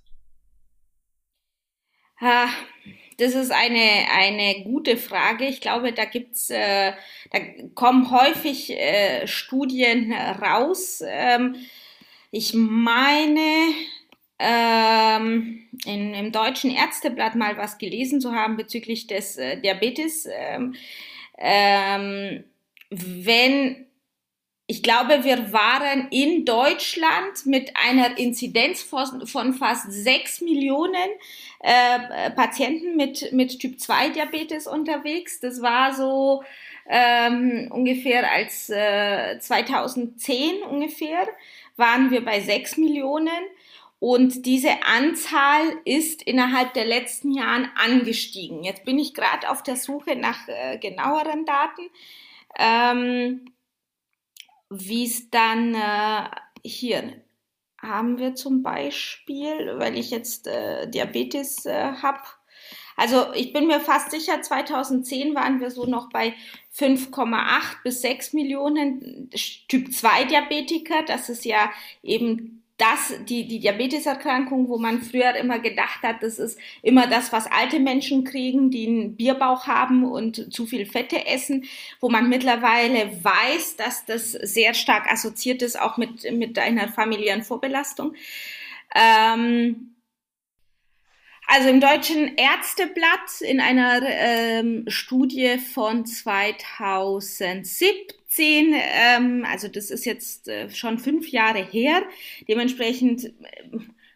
[3.17, 5.45] Das ist eine, eine gute Frage.
[5.45, 6.93] Ich glaube, da gibt's, äh,
[7.31, 7.39] da
[7.73, 11.01] kommen häufig äh, Studien raus.
[11.05, 11.55] Ähm,
[12.31, 13.73] ich meine,
[14.39, 20.27] ähm, in, im deutschen Ärzteblatt mal was gelesen zu haben bezüglich des äh, Diabetes.
[20.29, 20.75] Ähm,
[21.37, 22.43] ähm,
[22.89, 23.85] wenn
[24.67, 31.09] ich glaube, wir waren in Deutschland mit einer Inzidenz von, von fast sechs Millionen
[31.59, 35.39] äh, Patienten mit, mit Typ 2 Diabetes unterwegs.
[35.39, 36.43] Das war so
[36.87, 41.27] ähm, ungefähr als äh, 2010 ungefähr
[41.75, 43.29] waren wir bei sechs Millionen.
[43.99, 48.63] Und diese Anzahl ist innerhalb der letzten Jahren angestiegen.
[48.63, 51.81] Jetzt bin ich gerade auf der Suche nach äh, genaueren Daten.
[52.57, 53.54] Ähm,
[54.69, 56.29] Wie es dann äh,
[56.63, 57.21] hier
[57.81, 62.19] haben wir zum Beispiel, weil ich jetzt äh, Diabetes äh, habe.
[62.97, 66.33] Also ich bin mir fast sicher, 2010 waren wir so noch bei
[66.75, 69.29] 5,8 bis 6 Millionen
[69.67, 71.03] Typ 2 Diabetiker.
[71.05, 76.39] Das ist ja eben das, die, die Diabeteserkrankung, wo man früher immer gedacht hat, das
[76.39, 81.25] ist immer das, was alte Menschen kriegen, die einen Bierbauch haben und zu viel Fette
[81.25, 81.65] essen,
[82.01, 87.43] wo man mittlerweile weiß, dass das sehr stark assoziiert ist, auch mit, mit einer familiären
[87.43, 88.13] Vorbelastung.
[88.93, 89.95] Ähm,
[91.47, 97.87] also im Deutschen Ärzteblatt in einer ähm, Studie von 2017
[98.43, 102.03] ähm, also das ist jetzt äh, schon fünf Jahre her.
[102.47, 103.31] Dementsprechend äh,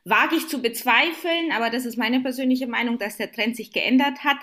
[0.04, 4.24] wage ich zu bezweifeln, aber das ist meine persönliche Meinung, dass der Trend sich geändert
[4.24, 4.38] hat.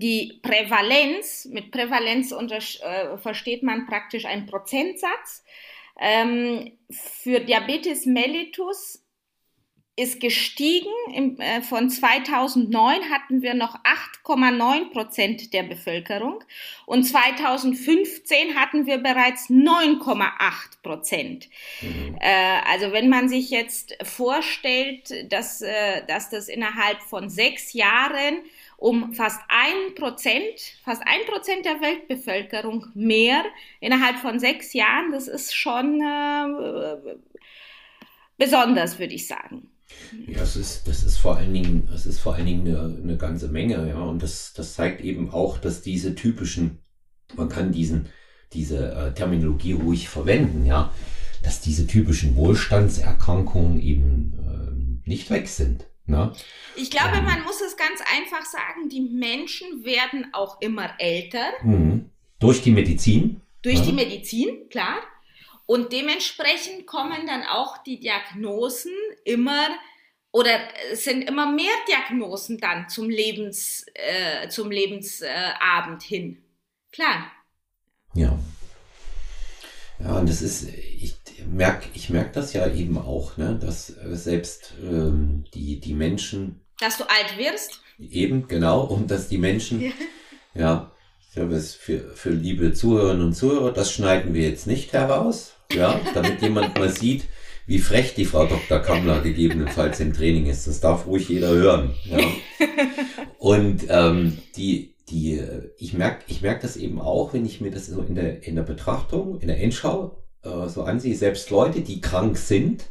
[0.00, 5.44] Die Prävalenz, mit Prävalenz unter, äh, versteht man praktisch einen Prozentsatz.
[6.00, 9.03] Ähm, für Diabetes mellitus
[9.96, 10.90] ist gestiegen.
[11.14, 16.42] Im, äh, von 2009 hatten wir noch 8,9 Prozent der Bevölkerung
[16.84, 21.48] und 2015 hatten wir bereits 9,8 Prozent.
[21.80, 22.16] Mhm.
[22.20, 28.42] Äh, also wenn man sich jetzt vorstellt, dass, äh, dass das innerhalb von sechs Jahren
[28.76, 33.44] um fast ein Prozent, fast ein Prozent der Weltbevölkerung mehr
[33.78, 37.14] innerhalb von sechs Jahren, das ist schon äh,
[38.36, 39.70] besonders, würde ich sagen.
[40.26, 43.16] Ja, es ist, das ist vor allen Dingen, es ist vor allen Dingen eine, eine
[43.16, 44.00] ganze Menge, ja.
[44.00, 46.78] Und das, das zeigt eben auch, dass diese typischen,
[47.34, 48.08] man kann diesen,
[48.52, 50.92] diese äh, Terminologie ruhig verwenden, ja,
[51.42, 55.86] dass diese typischen Wohlstandserkrankungen eben äh, nicht weg sind.
[56.06, 56.32] Ne?
[56.76, 61.52] Ich glaube, ähm, man muss es ganz einfach sagen, die Menschen werden auch immer älter.
[61.62, 62.00] Mh.
[62.38, 63.40] Durch die Medizin.
[63.62, 63.86] Durch ja.
[63.86, 64.96] die Medizin, klar.
[65.66, 68.92] Und dementsprechend kommen dann auch die Diagnosen
[69.24, 69.68] immer
[70.30, 70.58] oder
[70.92, 76.44] sind immer mehr Diagnosen dann zum Lebens äh, zum Lebensabend äh, hin.
[76.90, 77.30] Klar.
[78.14, 78.38] Ja.
[80.00, 84.16] Ja, und das ist, ich merke ich merk das ja eben auch, ne, dass äh,
[84.16, 86.60] selbst ähm, die, die Menschen.
[86.80, 87.80] Dass du alt wirst?
[87.98, 89.92] Eben, genau, und dass die Menschen,
[90.54, 90.90] ja,
[91.36, 96.42] es für, für liebe Zuhörerinnen und Zuhörer, das schneiden wir jetzt nicht heraus, ja, damit
[96.42, 97.24] jemand mal sieht,
[97.66, 98.78] wie frech die Frau Dr.
[98.80, 100.66] Kammler gegebenenfalls im Training ist.
[100.66, 101.94] Das darf ruhig jeder hören.
[102.04, 102.18] Ja.
[103.38, 105.42] Und ähm, die, die,
[105.78, 108.54] ich merke ich merk das eben auch, wenn ich mir das so in der, in
[108.56, 111.16] der Betrachtung, in der Endschau äh, so ansehe.
[111.16, 112.84] Selbst Leute, die krank sind,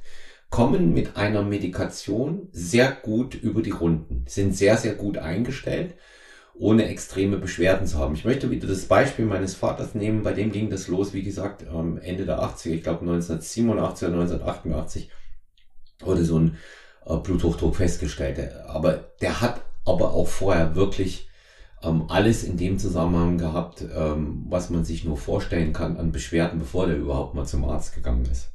[0.49, 5.95] kommen mit einer Medikation sehr gut über die Runden, sind sehr, sehr gut eingestellt
[6.55, 8.13] ohne extreme Beschwerden zu haben.
[8.13, 11.63] Ich möchte wieder das Beispiel meines Vaters nehmen, bei dem ging das los, wie gesagt,
[11.63, 15.09] Ende der 80er, ich glaube 1987 oder 1988
[15.99, 16.57] wurde so ein
[17.05, 18.39] äh, Bluthochdruck festgestellt.
[18.67, 21.27] Aber der hat aber auch vorher wirklich
[21.81, 26.59] ähm, alles in dem Zusammenhang gehabt, ähm, was man sich nur vorstellen kann an Beschwerden,
[26.59, 28.51] bevor der überhaupt mal zum Arzt gegangen ist.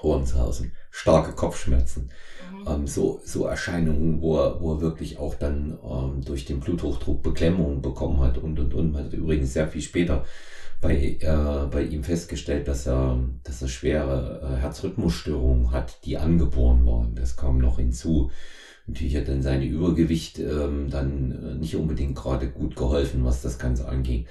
[0.00, 2.10] Ohrenshausen, starke Kopfschmerzen.
[2.68, 7.22] Ähm, so, so Erscheinungen, wo er, wo er wirklich auch dann ähm, durch den Bluthochdruck
[7.22, 8.92] Beklemmungen bekommen hat und und und.
[8.92, 10.24] Man hat übrigens sehr viel später
[10.80, 16.86] bei, äh, bei ihm festgestellt, dass er, dass er schwere äh, Herzrhythmusstörungen hat, die angeboren
[16.86, 17.14] waren.
[17.14, 18.30] Das kam noch hinzu.
[18.86, 23.58] Natürlich hat dann seine Übergewicht ähm, dann äh, nicht unbedingt gerade gut geholfen, was das
[23.58, 24.26] Ganze anging.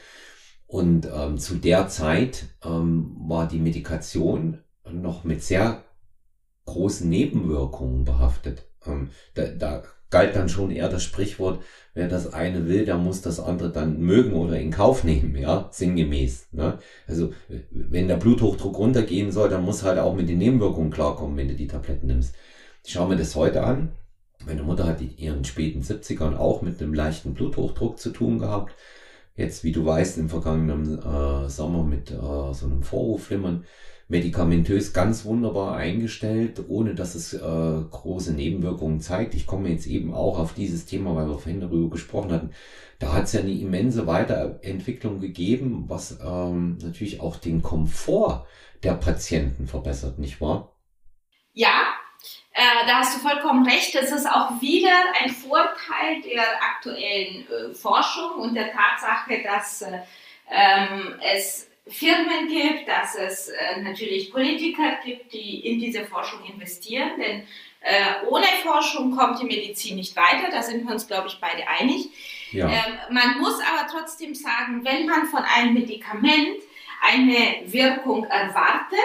[0.66, 4.60] Und ähm, zu der Zeit ähm, war die Medikation
[4.92, 5.84] noch mit sehr
[6.68, 8.68] großen Nebenwirkungen behaftet.
[8.86, 11.62] Ähm, da, da galt dann schon eher das Sprichwort,
[11.94, 15.68] wer das eine will, der muss das andere dann mögen oder in Kauf nehmen, ja,
[15.72, 16.50] sinngemäß.
[16.54, 16.78] Ne?
[17.08, 17.34] Also
[17.72, 21.56] wenn der Bluthochdruck runtergehen soll, dann muss halt auch mit den Nebenwirkungen klarkommen, wenn du
[21.56, 22.36] die Tabletten nimmst.
[22.86, 23.92] Ich schaue mir das heute an.
[24.46, 28.74] Meine Mutter hat in ihren späten 70ern auch mit einem leichten Bluthochdruck zu tun gehabt.
[29.36, 33.66] Jetzt, wie du weißt, im vergangenen äh, Sommer mit äh, so einem Vorhofflimmern
[34.10, 39.34] medikamentös ganz wunderbar eingestellt, ohne dass es äh, große Nebenwirkungen zeigt.
[39.34, 42.52] Ich komme jetzt eben auch auf dieses Thema, weil wir vorhin darüber gesprochen hatten.
[43.00, 48.46] Da hat es ja eine immense Weiterentwicklung gegeben, was ähm, natürlich auch den Komfort
[48.84, 50.74] der Patienten verbessert, nicht wahr?
[51.54, 51.88] Ja,
[52.54, 53.94] äh, da hast du vollkommen recht.
[53.94, 60.00] Das ist auch wieder ein Vorteil der aktuellen äh, Forschung und der Tatsache, dass äh,
[60.50, 67.12] ähm, es Firmen gibt, dass es äh, natürlich Politiker gibt, die in diese Forschung investieren.
[67.18, 67.44] Denn
[67.82, 70.50] äh, ohne Forschung kommt die Medizin nicht weiter.
[70.52, 72.10] Da sind wir uns, glaube ich, beide einig.
[72.52, 72.68] Ja.
[72.68, 76.62] Ähm, man muss aber trotzdem sagen, wenn man von einem Medikament
[77.02, 79.00] eine Wirkung erwartet,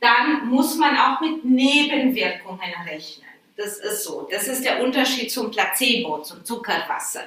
[0.00, 3.26] dann muss man auch mit Nebenwirkungen rechnen.
[3.56, 4.28] Das ist so.
[4.30, 7.24] Das ist der Unterschied zum Placebo, zum Zuckerwasser.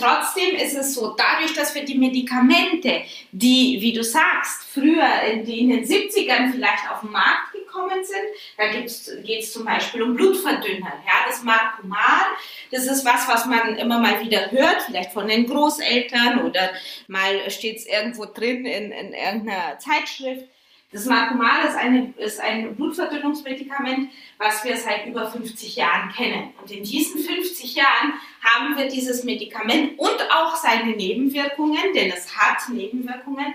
[0.00, 5.46] Trotzdem ist es so, dadurch, dass wir die Medikamente, die, wie du sagst, früher in,
[5.46, 8.24] in den 70ern vielleicht auf den Markt gekommen sind,
[8.56, 10.92] da geht es zum Beispiel um Blutverdünner.
[11.06, 12.26] Ja, das Marcomar,
[12.70, 16.70] das ist was, was man immer mal wieder hört, vielleicht von den Großeltern oder
[17.06, 20.46] mal steht es irgendwo drin in, in irgendeiner Zeitschrift.
[20.92, 26.52] Das Marcomal ist, eine, ist ein Blutverdünnungsmedikament, was wir seit über 50 Jahren kennen.
[26.60, 32.36] Und in diesen 50 Jahren haben wir dieses Medikament und auch seine Nebenwirkungen, denn es
[32.36, 33.54] hat Nebenwirkungen,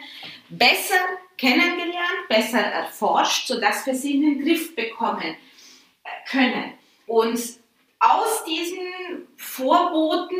[0.49, 0.99] besser
[1.37, 5.35] kennengelernt, besser erforscht, sodass wir sie in den Griff bekommen
[6.29, 6.73] können.
[7.07, 7.39] Und
[7.99, 10.37] aus diesen Vorboten,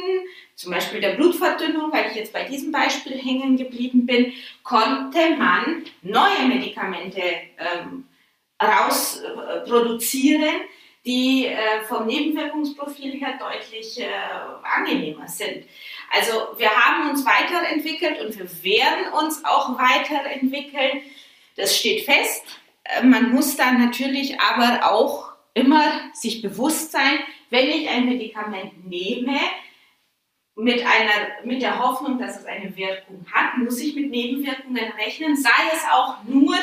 [0.55, 5.83] zum Beispiel der Blutverdünnung, weil ich jetzt bei diesem Beispiel hängen geblieben bin, konnte man
[6.01, 7.21] neue Medikamente
[7.57, 8.05] ähm,
[8.61, 10.61] rausproduzieren,
[11.05, 14.07] die äh, vom Nebenwirkungsprofil her deutlich äh,
[14.63, 15.65] angenehmer sind.
[16.11, 21.01] Also wir haben uns weiterentwickelt und wir werden uns auch weiterentwickeln.
[21.55, 22.43] Das steht fest.
[22.83, 28.87] Äh, man muss dann natürlich aber auch immer sich bewusst sein, wenn ich ein Medikament
[28.87, 29.39] nehme,
[30.55, 35.35] mit, einer, mit der Hoffnung, dass es eine Wirkung hat, muss ich mit Nebenwirkungen rechnen,
[35.35, 36.55] sei es auch nur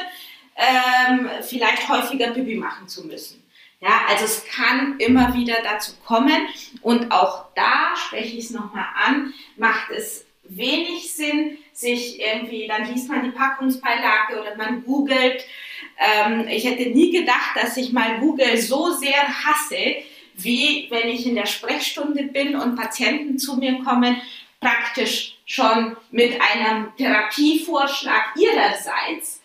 [0.57, 3.42] ähm, vielleicht häufiger Pipi machen zu müssen.
[3.83, 6.47] Ja, also es kann immer wieder dazu kommen
[6.83, 12.93] und auch da spreche ich es nochmal an, macht es wenig Sinn, sich irgendwie, dann
[12.93, 15.45] liest man die Packungsbeilage oder man googelt.
[15.99, 19.97] Ähm, ich hätte nie gedacht, dass ich mal Google so sehr hasse,
[20.35, 24.23] wie wenn ich in der Sprechstunde bin und Patienten zu mir kommen,
[24.61, 29.42] praktisch schon mit einem Therapievorschlag ihrerseits,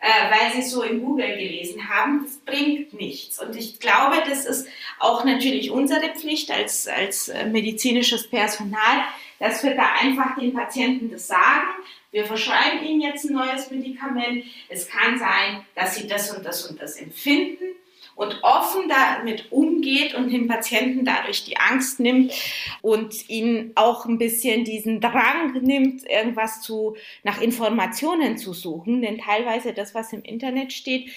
[0.00, 3.40] äh, weil sie so in Google gelesen haben, das bringt nichts.
[3.42, 9.04] Und ich glaube, das ist auch natürlich unsere Pflicht als, als äh, medizinisches Personal,
[9.38, 11.68] dass wir da einfach den Patienten das sagen.
[12.10, 14.44] Wir verschreiben ihnen jetzt ein neues Medikament.
[14.68, 17.76] Es kann sein, dass sie das und das und das empfinden
[18.16, 22.32] und offen damit umgeht und den Patienten dadurch die Angst nimmt
[22.80, 29.02] und ihnen auch ein bisschen diesen Drang nimmt, irgendwas zu, nach Informationen zu suchen.
[29.02, 31.10] Denn teilweise das, was im Internet steht,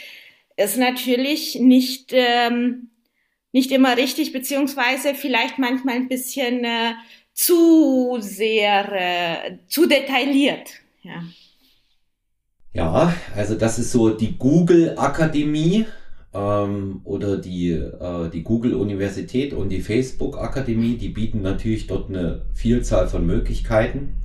[0.57, 2.89] ist natürlich nicht, ähm,
[3.53, 6.95] nicht immer richtig, beziehungsweise vielleicht manchmal ein bisschen äh,
[7.33, 10.69] zu sehr, äh, zu detailliert.
[11.03, 11.23] Ja.
[12.73, 15.85] Ja, also das ist so die Google Akademie
[16.33, 23.07] ähm, oder die, äh, die Google-Universität und die Facebook-Akademie, die bieten natürlich dort eine Vielzahl
[23.07, 24.15] von Möglichkeiten,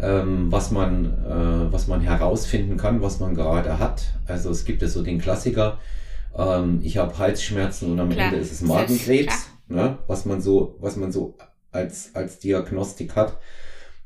[0.00, 4.14] ähm, was, man, äh, was man herausfinden kann, was man gerade hat.
[4.26, 5.78] Also es gibt ja so den Klassiker,
[6.36, 10.76] ähm, ich habe Halsschmerzen und am Klar, Ende ist es Magenkrebs, ne, was man so,
[10.80, 11.34] was man so
[11.70, 13.36] als, als Diagnostik hat.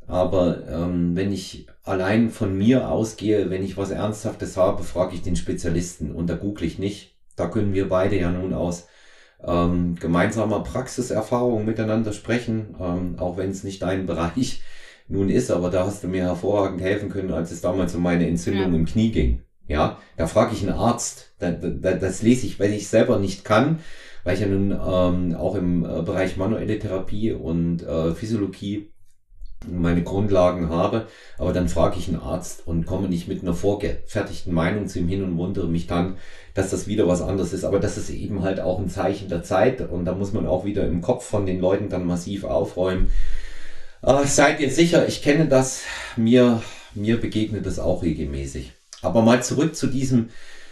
[0.07, 5.23] Aber ähm, wenn ich allein von mir ausgehe, wenn ich was Ernsthaftes habe, frage ich
[5.23, 7.17] den Spezialisten und da google ich nicht.
[7.37, 8.87] Da können wir beide ja nun aus
[9.43, 14.63] ähm, gemeinsamer Praxiserfahrung miteinander sprechen, ähm, auch wenn es nicht dein Bereich
[15.09, 18.27] nun ist, aber da hast du mir hervorragend helfen können, als es damals um meine
[18.27, 18.79] Entzündung ja.
[18.79, 19.43] im Knie ging.
[19.67, 23.45] Ja, da frage ich einen Arzt, da, da, das lese ich, weil ich selber nicht
[23.45, 23.81] kann,
[24.23, 28.94] weil ich ja nun ähm, auch im äh, Bereich manuelle Therapie und äh, Physiologie
[29.69, 31.07] meine Grundlagen habe,
[31.39, 35.09] aber dann frage ich einen Arzt und komme nicht mit einer vorgefertigten Meinung zu ihm
[35.09, 36.17] hin und wundere mich dann,
[36.55, 37.65] dass das wieder was anderes ist.
[37.65, 40.65] Aber das ist eben halt auch ein Zeichen der Zeit und da muss man auch
[40.65, 43.11] wieder im Kopf von den Leuten dann massiv aufräumen.
[44.03, 45.83] Äh, seid ihr sicher, ich kenne das,
[46.17, 46.63] mir,
[46.95, 48.73] mir begegnet das auch regelmäßig.
[49.03, 50.31] Aber mal zurück zu diesem,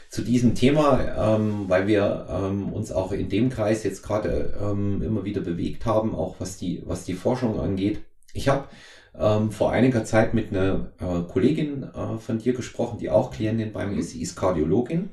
[0.09, 5.03] zu diesem Thema, ähm, weil wir ähm, uns auch in dem Kreis jetzt gerade ähm,
[5.03, 8.01] immer wieder bewegt haben, auch was die, was die Forschung angeht.
[8.33, 8.69] Ich habe
[9.15, 13.73] ähm, vor einiger Zeit mit einer äh, Kollegin äh, von dir gesprochen, die auch Klientin
[13.73, 14.11] bei mir ist.
[14.11, 15.11] Sie ist Kardiologin.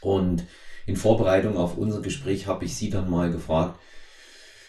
[0.00, 0.46] Und
[0.86, 3.78] in Vorbereitung auf unser Gespräch habe ich sie dann mal gefragt,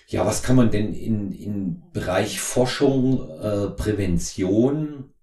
[0.08, 5.14] ja, was kann man denn in, in Bereich Forschung, äh, Prävention,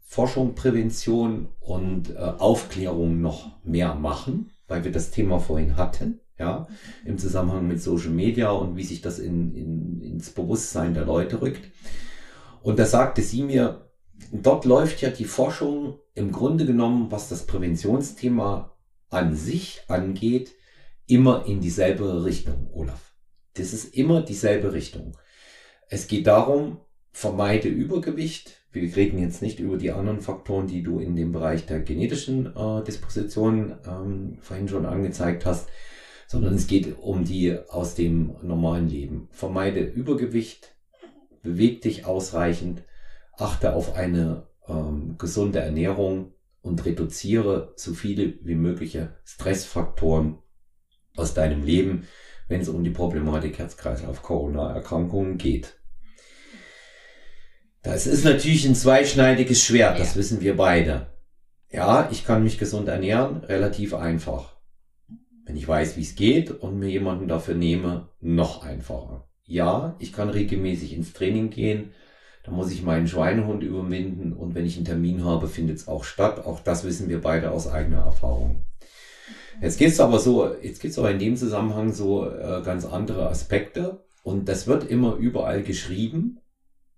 [0.00, 6.68] Forschung, Prävention und äh, Aufklärung noch mehr machen, weil wir das Thema vorhin hatten ja,
[7.04, 11.42] im Zusammenhang mit Social Media und wie sich das in, in, ins Bewusstsein der Leute
[11.42, 11.70] rückt.
[12.62, 13.90] Und da sagte sie mir,
[14.32, 18.76] dort läuft ja die Forschung im Grunde genommen, was das Präventionsthema
[19.10, 20.52] an sich angeht,
[21.06, 23.14] immer in dieselbe Richtung, Olaf.
[23.54, 25.16] Das ist immer dieselbe Richtung.
[25.88, 26.78] Es geht darum,
[27.10, 28.52] vermeide Übergewicht.
[28.70, 32.54] Wir reden jetzt nicht über die anderen Faktoren, die du in dem Bereich der genetischen
[32.54, 35.68] äh, Disposition ähm, vorhin schon angezeigt hast
[36.28, 39.28] sondern es geht um die aus dem normalen Leben.
[39.30, 40.76] Vermeide Übergewicht,
[41.42, 42.84] beweg dich ausreichend,
[43.38, 50.36] achte auf eine ähm, gesunde Ernährung und reduziere so viele wie mögliche Stressfaktoren
[51.16, 52.06] aus deinem Leben,
[52.46, 55.80] wenn es um die Problematik Herz-Kreislauf-Corona-Erkrankungen geht.
[57.82, 61.06] Das ist natürlich ein zweischneidiges Schwert, das wissen wir beide.
[61.70, 64.57] Ja, ich kann mich gesund ernähren, relativ einfach.
[65.48, 69.26] Wenn ich weiß, wie es geht und mir jemanden dafür nehme, noch einfacher.
[69.46, 71.92] Ja, ich kann regelmäßig ins Training gehen,
[72.44, 76.04] da muss ich meinen Schweinehund überwinden und wenn ich einen Termin habe, findet es auch
[76.04, 76.44] statt.
[76.44, 78.62] Auch das wissen wir beide aus eigener Erfahrung.
[79.62, 82.84] Jetzt geht es aber so, jetzt gibt es aber in dem Zusammenhang so äh, ganz
[82.84, 86.40] andere Aspekte und das wird immer überall geschrieben,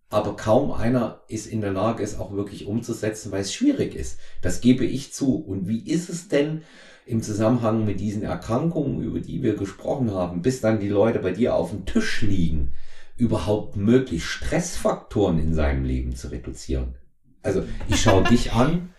[0.08, 4.18] aber kaum einer ist in der Lage, es auch wirklich umzusetzen, weil es schwierig ist.
[4.42, 5.36] Das gebe ich zu.
[5.36, 6.62] Und wie ist es denn,
[7.10, 11.32] im Zusammenhang mit diesen Erkrankungen, über die wir gesprochen haben, bis dann die Leute bei
[11.32, 12.72] dir auf dem Tisch liegen,
[13.16, 16.94] überhaupt möglich, Stressfaktoren in seinem Leben zu reduzieren.
[17.42, 18.90] Also ich schaue dich an,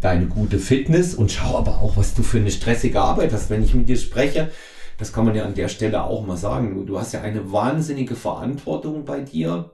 [0.00, 3.50] deine gute Fitness und schaue aber auch, was du für eine stressige Arbeit hast.
[3.50, 4.50] Wenn ich mit dir spreche,
[4.98, 7.50] das kann man ja an der Stelle auch mal sagen, du, du hast ja eine
[7.50, 9.72] wahnsinnige Verantwortung bei dir.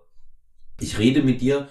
[0.80, 1.68] Ich rede mit dir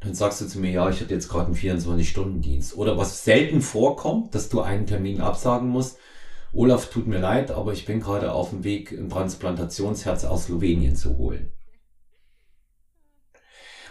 [0.00, 2.76] dann sagst du zu mir, ja, ich hatte jetzt gerade einen 24-Stunden-Dienst.
[2.76, 5.98] Oder was selten vorkommt, dass du einen Termin absagen musst.
[6.52, 10.96] Olaf, tut mir leid, aber ich bin gerade auf dem Weg, ein Transplantationsherz aus Slowenien
[10.96, 11.50] zu holen.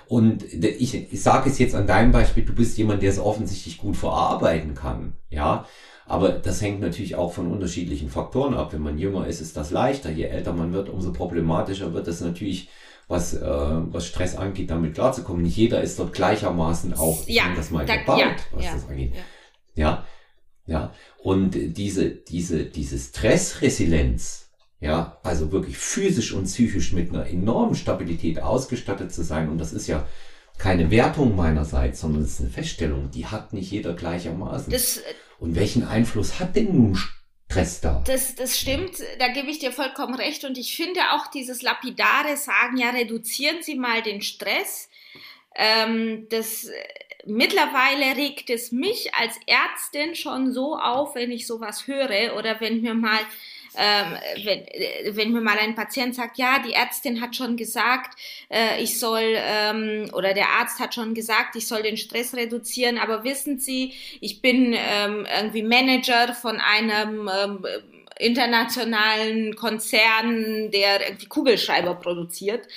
[0.07, 3.77] Und ich, ich sage es jetzt an deinem Beispiel, du bist jemand, der es offensichtlich
[3.77, 5.13] gut verarbeiten kann.
[5.29, 5.65] Ja,
[6.05, 8.71] aber das hängt natürlich auch von unterschiedlichen Faktoren ab.
[8.71, 10.09] Wenn man jünger ist, ist das leichter.
[10.09, 12.69] Je älter man wird, umso problematischer wird es natürlich
[13.07, 15.43] was, äh, was Stress angeht, damit klarzukommen.
[15.43, 18.87] Nicht jeder ist dort gleichermaßen auch, ja, das mal da, gebaut, ja, was ja, das
[18.89, 19.13] angeht.
[19.75, 19.83] Ja.
[19.83, 20.05] ja,
[20.65, 20.93] ja.
[21.17, 24.49] Und diese, diese, diese Stressresilienz,
[24.79, 29.73] ja, also wirklich physisch und psychisch mit einer enormen Stabilität ausgestattet zu sein, und das
[29.73, 30.05] ist ja
[30.57, 34.71] keine Wertung meinerseits, sondern es ist eine Feststellung, die hat nicht jeder gleichermaßen.
[34.71, 35.01] Das,
[35.39, 36.97] und welchen Einfluss hat denn nun
[37.49, 38.03] Stress da.
[38.05, 40.43] Das, das stimmt, da gebe ich dir vollkommen recht.
[40.43, 44.89] Und ich finde auch dieses lapidare Sagen, ja, reduzieren Sie mal den Stress.
[45.55, 46.69] Ähm, das
[47.25, 52.81] mittlerweile regt es mich als Ärztin schon so auf, wenn ich sowas höre oder wenn
[52.81, 53.19] mir mal
[53.77, 58.19] ähm, wenn, wenn mir mal ein Patient sagt, ja, die Ärztin hat schon gesagt,
[58.49, 62.97] äh, ich soll, ähm, oder der Arzt hat schon gesagt, ich soll den Stress reduzieren,
[62.97, 67.65] aber wissen Sie, ich bin ähm, irgendwie Manager von einem ähm,
[68.19, 72.67] internationalen Konzern, der irgendwie Kugelschreiber produziert.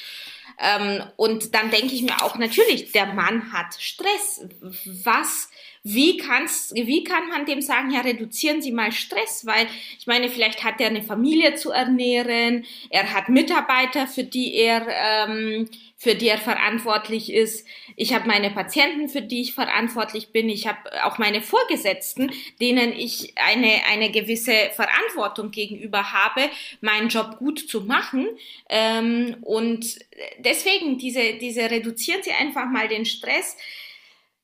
[0.61, 4.47] Ähm, und dann denke ich mir auch, natürlich, der Mann hat Stress.
[4.85, 5.49] Was
[5.83, 9.67] wie, kann's, wie kann man dem sagen, ja, reduzieren Sie mal Stress, weil
[9.99, 14.87] ich meine, vielleicht hat er eine Familie zu ernähren, er hat Mitarbeiter, für die er,
[14.89, 15.71] ähm,
[16.03, 17.67] für die er verantwortlich ist.
[17.95, 20.49] Ich habe meine Patienten, für die ich verantwortlich bin.
[20.49, 26.49] Ich habe auch meine Vorgesetzten, denen ich eine, eine gewisse Verantwortung gegenüber habe,
[26.81, 28.27] meinen Job gut zu machen.
[28.69, 29.99] Ähm, und
[30.39, 33.57] deswegen, diese, diese reduzieren Sie einfach mal den Stress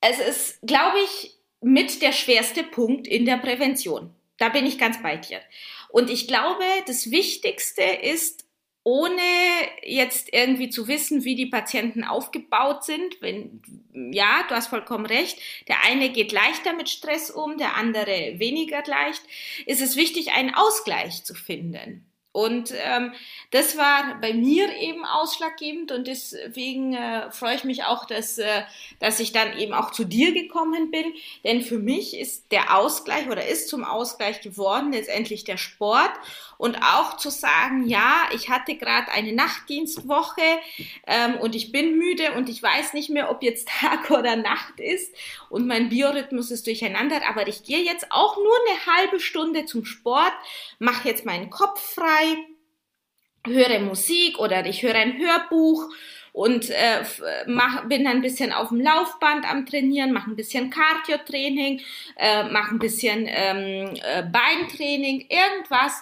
[0.01, 4.15] es ist, glaube ich, mit der schwerste Punkt in der Prävention.
[4.39, 5.41] Da bin ich ganz bei dir.
[5.89, 8.46] Und ich glaube, das Wichtigste ist,
[8.87, 9.21] ohne
[9.83, 13.61] jetzt irgendwie zu wissen, wie die Patienten aufgebaut sind, wenn,
[14.13, 18.85] ja, du hast vollkommen recht, der eine geht leichter mit Stress um, der andere weniger
[18.87, 19.23] leicht,
[19.67, 22.07] ist es wichtig, einen Ausgleich zu finden.
[22.37, 23.15] Und ähm,
[23.51, 28.63] das war bei mir eben ausschlaggebend und deswegen äh, freue ich mich auch, dass, äh,
[29.01, 31.15] dass ich dann eben auch zu dir gekommen bin.
[31.45, 36.13] Denn für mich ist der Ausgleich oder ist zum Ausgleich geworden letztendlich der Sport
[36.59, 40.43] und auch zu sagen, ja, ich hatte gerade eine Nachtdienstwoche
[41.07, 44.81] ähm, und ich bin müde und ich weiß nicht mehr, ob jetzt Tag oder Nacht
[44.81, 45.15] ist
[45.49, 49.85] und mein Biorhythmus ist durcheinander, aber ich gehe jetzt auch nur eine halbe Stunde zum
[49.85, 50.33] Sport,
[50.79, 52.37] mache jetzt meinen Kopf frei,
[53.47, 55.89] höre Musik oder ich höre ein Hörbuch
[56.37, 57.03] und äh,
[57.47, 61.81] mach, bin ein bisschen auf dem Laufband am Trainieren, mache ein bisschen Cardio-Training,
[62.15, 65.95] äh, mache ein bisschen ähm, äh, Beintraining, irgendwas,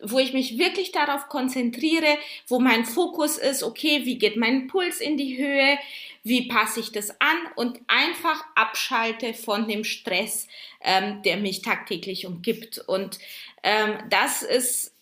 [0.00, 5.00] wo ich mich wirklich darauf konzentriere, wo mein Fokus ist, okay, wie geht mein Puls
[5.00, 5.76] in die Höhe,
[6.22, 10.46] wie passe ich das an und einfach abschalte von dem Stress,
[10.82, 12.78] ähm, der mich tagtäglich umgibt.
[12.78, 13.18] Und
[13.64, 14.94] ähm, das ist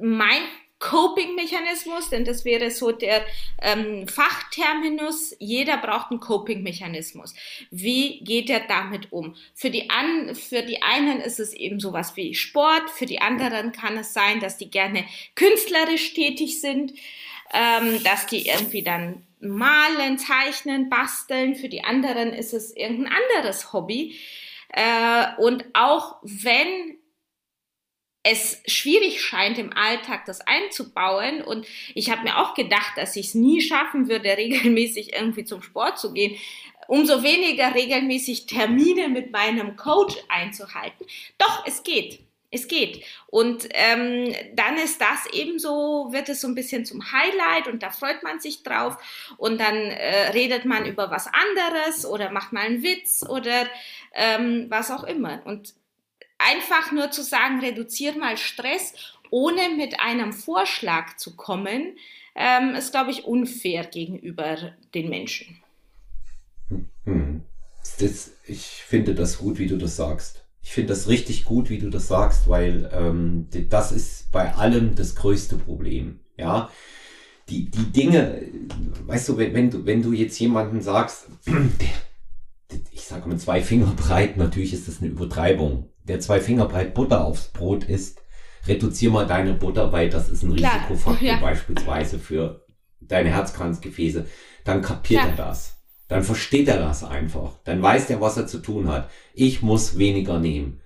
[0.00, 0.42] mein
[0.84, 3.24] Coping-Mechanismus, denn das wäre so der
[3.62, 5.34] ähm, Fachterminus.
[5.38, 7.34] Jeder braucht einen Coping-Mechanismus.
[7.70, 9.34] Wie geht er damit um?
[9.54, 13.72] Für die, an, für die einen ist es eben sowas wie Sport, für die anderen
[13.72, 15.06] kann es sein, dass die gerne
[15.36, 16.92] künstlerisch tätig sind,
[17.54, 21.54] ähm, dass die irgendwie dann malen, zeichnen, basteln.
[21.54, 24.18] Für die anderen ist es irgendein anderes Hobby.
[24.68, 26.98] Äh, und auch wenn
[28.24, 31.42] es schwierig scheint im Alltag das einzubauen.
[31.42, 35.62] Und ich habe mir auch gedacht, dass ich es nie schaffen würde, regelmäßig irgendwie zum
[35.62, 36.36] Sport zu gehen.
[36.88, 41.06] Umso weniger regelmäßig Termine mit meinem Coach einzuhalten.
[41.38, 42.20] Doch, es geht.
[42.50, 43.04] Es geht.
[43.26, 47.82] Und ähm, dann ist das eben so, wird es so ein bisschen zum Highlight und
[47.82, 48.96] da freut man sich drauf.
[49.38, 53.68] Und dann äh, redet man über was anderes oder macht mal einen Witz oder
[54.14, 55.42] ähm, was auch immer.
[55.46, 55.74] Und
[56.44, 58.94] einfach nur zu sagen, reduziere mal Stress,
[59.30, 61.96] ohne mit einem Vorschlag zu kommen,
[62.34, 65.58] ähm, ist, glaube ich, unfair gegenüber den Menschen.
[67.04, 67.42] Hm.
[67.98, 70.44] Das, ich finde das gut, wie du das sagst.
[70.62, 74.94] Ich finde das richtig gut, wie du das sagst, weil ähm, das ist bei allem
[74.94, 76.20] das größte Problem.
[76.36, 76.70] Ja,
[77.48, 78.42] die, die Dinge,
[79.06, 81.88] weißt du, wenn, wenn du, wenn du jetzt jemanden sagst, der,
[82.92, 86.94] ich sage mal zwei Finger breit, natürlich ist das eine Übertreibung der zwei Finger breit
[86.94, 88.22] Butter aufs Brot isst,
[88.66, 90.74] reduzier mal deine Butter, weil das ist ein Klar.
[90.74, 91.40] Risikofaktor ja.
[91.40, 92.64] beispielsweise für
[93.00, 94.26] deine Herzkranzgefäße.
[94.64, 95.32] Dann kapiert Klar.
[95.32, 95.82] er das.
[96.08, 97.58] Dann versteht er das einfach.
[97.64, 99.10] Dann weiß er, was er zu tun hat.
[99.32, 100.80] Ich muss weniger nehmen.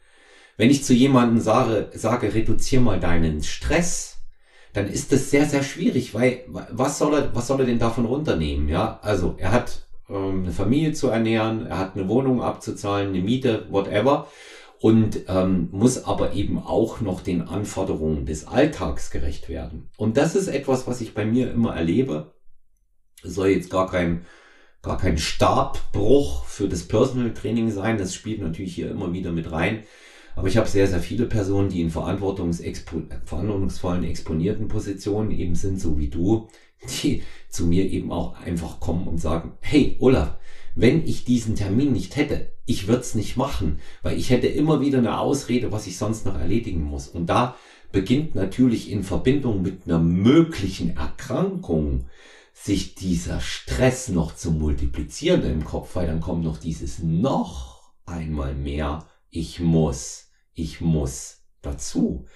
[0.57, 4.19] Wenn ich zu jemandem sage, sage, reduzier mal deinen Stress,
[4.73, 8.05] dann ist das sehr, sehr schwierig, weil was soll er, was soll er denn davon
[8.05, 8.69] runternehmen?
[8.69, 13.21] Ja, also er hat ähm, eine Familie zu ernähren, er hat eine Wohnung abzuzahlen, eine
[13.21, 14.29] Miete, whatever
[14.81, 19.91] und ähm, muss aber eben auch noch den Anforderungen des Alltags gerecht werden.
[19.97, 22.33] Und das ist etwas, was ich bei mir immer erlebe.
[23.25, 24.25] Es soll jetzt gar kein,
[24.83, 27.99] gar kein Starbbruch für das Personal Training sein.
[27.99, 29.83] Das spielt natürlich hier immer wieder mit rein.
[30.37, 35.99] Aber ich habe sehr, sehr viele Personen, die in verantwortungsvollen, exponierten Positionen eben sind, so
[35.99, 36.49] wie du,
[37.03, 40.37] die zu mir eben auch einfach kommen und sagen, hey, Olaf,
[40.75, 44.81] wenn ich diesen Termin nicht hätte, ich würde es nicht machen, weil ich hätte immer
[44.81, 47.09] wieder eine Ausrede, was ich sonst noch erledigen muss.
[47.09, 47.57] Und da
[47.91, 52.07] beginnt natürlich in Verbindung mit einer möglichen Erkrankung
[52.53, 58.55] sich dieser Stress noch zu multiplizieren im Kopf, weil dann kommt noch dieses noch einmal
[58.55, 62.27] mehr, ich muss, ich muss dazu.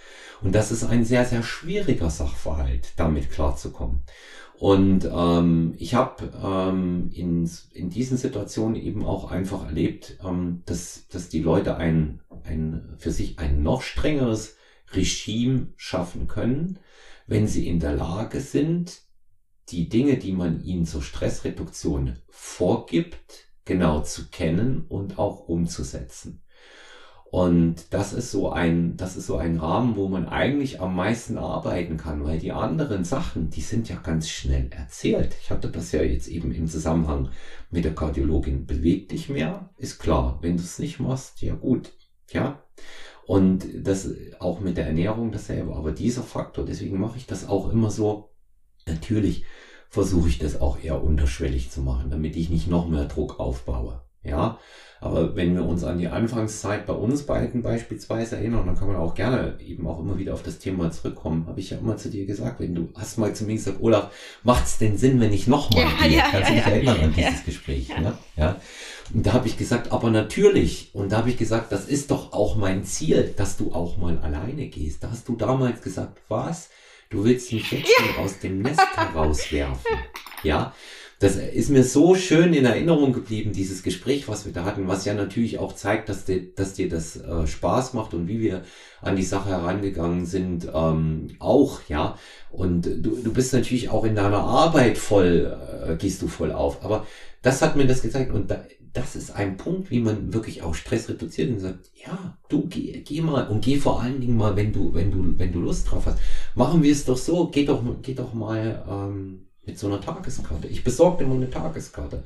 [0.40, 4.02] Und das ist ein sehr, sehr schwieriger Sachverhalt, damit klarzukommen.
[4.58, 11.08] Und ähm, ich habe ähm, in, in diesen Situationen eben auch einfach erlebt, ähm, dass,
[11.08, 14.56] dass die Leute ein, ein, für sich ein noch strengeres
[14.92, 16.78] Regime schaffen können,
[17.26, 19.02] wenn sie in der Lage sind,
[19.68, 26.41] die Dinge, die man ihnen zur Stressreduktion vorgibt, genau zu kennen und auch umzusetzen.
[27.32, 31.38] Und das ist so ein, das ist so ein Rahmen, wo man eigentlich am meisten
[31.38, 35.34] arbeiten kann, weil die anderen Sachen, die sind ja ganz schnell erzählt.
[35.40, 37.30] Ich hatte das ja jetzt eben im Zusammenhang
[37.70, 38.66] mit der Kardiologin.
[38.66, 40.40] Beweg dich mehr, ist klar.
[40.42, 41.94] Wenn du es nicht machst, ja gut,
[42.32, 42.62] ja.
[43.26, 45.74] Und das auch mit der Ernährung dasselbe.
[45.74, 48.28] Aber dieser Faktor, deswegen mache ich das auch immer so.
[48.86, 49.46] Natürlich
[49.88, 54.02] versuche ich das auch eher unterschwellig zu machen, damit ich nicht noch mehr Druck aufbaue.
[54.24, 54.58] Ja,
[55.02, 58.96] aber wenn wir uns an die Anfangszeit bei uns beiden beispielsweise erinnern, dann kann man
[58.96, 61.46] auch gerne eben auch immer wieder auf das Thema zurückkommen.
[61.48, 64.12] Habe ich ja immer zu dir gesagt, wenn du hast mal zu mir gesagt, Olaf,
[64.44, 66.16] macht's denn Sinn, wenn ich nochmal ja, gehe?
[66.18, 67.88] Ja, Kannst du ja, dich ja, erinnern an dieses Gespräch?
[67.88, 68.16] Ne?
[68.36, 68.60] Ja.
[69.12, 70.90] Und da habe ich gesagt, aber natürlich.
[70.94, 74.18] Und da habe ich gesagt, das ist doch auch mein Ziel, dass du auch mal
[74.18, 75.02] alleine gehst.
[75.02, 76.70] Da hast du damals gesagt, was?
[77.10, 79.98] Du willst mich jetzt schon aus dem Nest herauswerfen.
[80.44, 80.72] Ja
[81.22, 85.04] das ist mir so schön in Erinnerung geblieben, dieses Gespräch, was wir da hatten, was
[85.04, 88.62] ja natürlich auch zeigt, dass dir, dass dir das äh, Spaß macht und wie wir
[89.00, 92.18] an die Sache herangegangen sind, ähm, auch, ja.
[92.50, 95.56] Und du, du bist natürlich auch in deiner Arbeit voll,
[95.86, 96.84] äh, gehst du voll auf.
[96.84, 97.06] Aber
[97.40, 100.74] das hat mir das gezeigt und da, das ist ein Punkt, wie man wirklich auch
[100.74, 104.56] Stress reduziert und sagt, ja, du geh, geh mal und geh vor allen Dingen mal,
[104.56, 106.18] wenn du, wenn du, wenn du Lust drauf hast.
[106.56, 110.68] Machen wir es doch so, geh doch, geh doch mal, ähm, mit so einer Tageskarte.
[110.68, 112.24] Ich besorge immer eine Tageskarte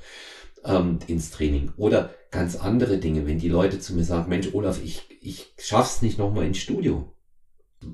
[0.64, 1.72] ähm, ins Training.
[1.76, 6.03] Oder ganz andere Dinge, wenn die Leute zu mir sagen, Mensch, Olaf, ich, ich schaff's
[6.03, 7.12] nicht nochmal ins Studio.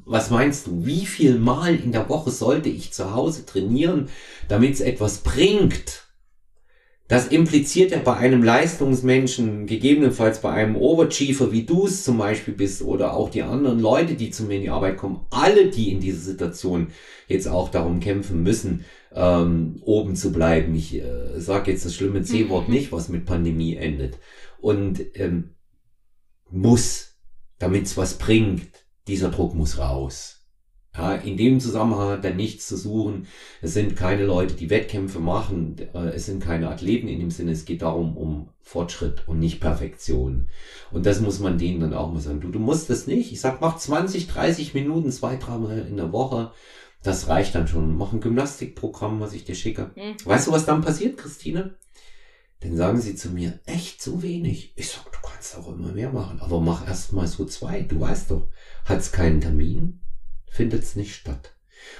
[0.04, 4.08] Was meinst du, wie viel Mal in der Woche sollte ich zu Hause trainieren,
[4.48, 6.06] damit es etwas bringt?
[7.08, 12.54] Das impliziert ja bei einem Leistungsmenschen, gegebenenfalls bei einem Overchiefer, wie du es zum Beispiel
[12.54, 15.92] bist, oder auch die anderen Leute, die zu mir in die Arbeit kommen, alle, die
[15.92, 16.88] in dieser Situation
[17.28, 18.84] jetzt auch darum kämpfen müssen,
[19.14, 20.74] ähm, oben zu bleiben.
[20.74, 24.18] Ich äh, sage jetzt das schlimme C-Wort nicht, was mit Pandemie endet.
[24.60, 25.50] Und ähm,
[26.50, 27.16] muss,
[27.58, 28.68] damit es was bringt,
[29.06, 30.41] dieser Druck muss raus.
[30.94, 33.26] Ja, in dem Zusammenhang hat er nichts zu suchen.
[33.62, 35.76] Es sind keine Leute, die Wettkämpfe machen.
[35.94, 37.52] Äh, es sind keine Athleten in dem Sinne.
[37.52, 40.48] Es geht darum, um Fortschritt und nicht Perfektion.
[40.90, 42.42] Und das muss man denen dann auch mal sagen.
[42.42, 43.32] Du, du musst das nicht.
[43.32, 46.52] Ich sag, mach 20, 30 Minuten, zwei, dreimal in der Woche.
[47.02, 47.96] Das reicht dann schon.
[47.96, 49.92] Mach ein Gymnastikprogramm, was ich dir schicke.
[49.96, 50.16] Mhm.
[50.26, 51.74] Weißt du, was dann passiert, Christine?
[52.60, 54.74] Dann sagen sie zu mir, echt so wenig.
[54.76, 57.80] Ich sag, du kannst auch immer mehr machen, aber mach erst mal so zwei.
[57.80, 58.48] Du weißt doch,
[58.84, 60.00] hat's keinen Termin,
[60.52, 61.54] findet's nicht statt.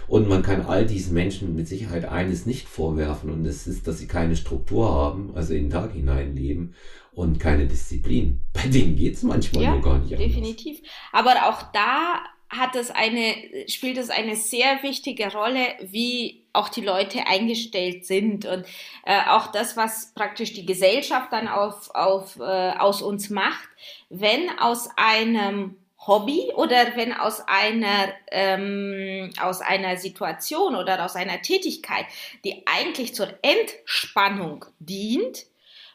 [0.07, 3.98] Und man kann all diesen Menschen mit Sicherheit eines nicht vorwerfen und es ist, dass
[3.98, 6.74] sie keine Struktur haben, also in den Tag hinein leben
[7.12, 8.40] und keine Disziplin.
[8.53, 10.28] Bei denen geht's manchmal ja, nur gar nicht anders.
[10.28, 10.80] Definitiv.
[11.12, 13.34] Aber auch da hat es eine,
[13.66, 18.66] spielt es eine sehr wichtige Rolle, wie auch die Leute eingestellt sind und
[19.07, 23.68] äh, auch das, was praktisch die Gesellschaft dann auf, auf, äh, aus uns macht,
[24.11, 25.76] wenn aus einem
[26.07, 32.07] Hobby oder wenn aus einer, ähm, aus einer Situation oder aus einer Tätigkeit,
[32.44, 35.46] die eigentlich zur Entspannung dient,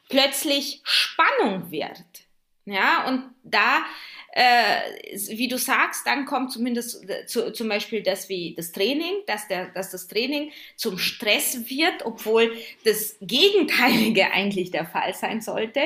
[0.09, 2.03] plötzlich Spannung wird.
[2.65, 3.85] Ja, und da
[4.33, 4.81] äh,
[5.29, 9.47] wie du sagst, dann kommt zumindest äh, zu, zum Beispiel das wie das Training, dass,
[9.47, 12.51] der, dass das Training zum Stress wird, obwohl
[12.85, 15.81] das Gegenteilige eigentlich der Fall sein sollte.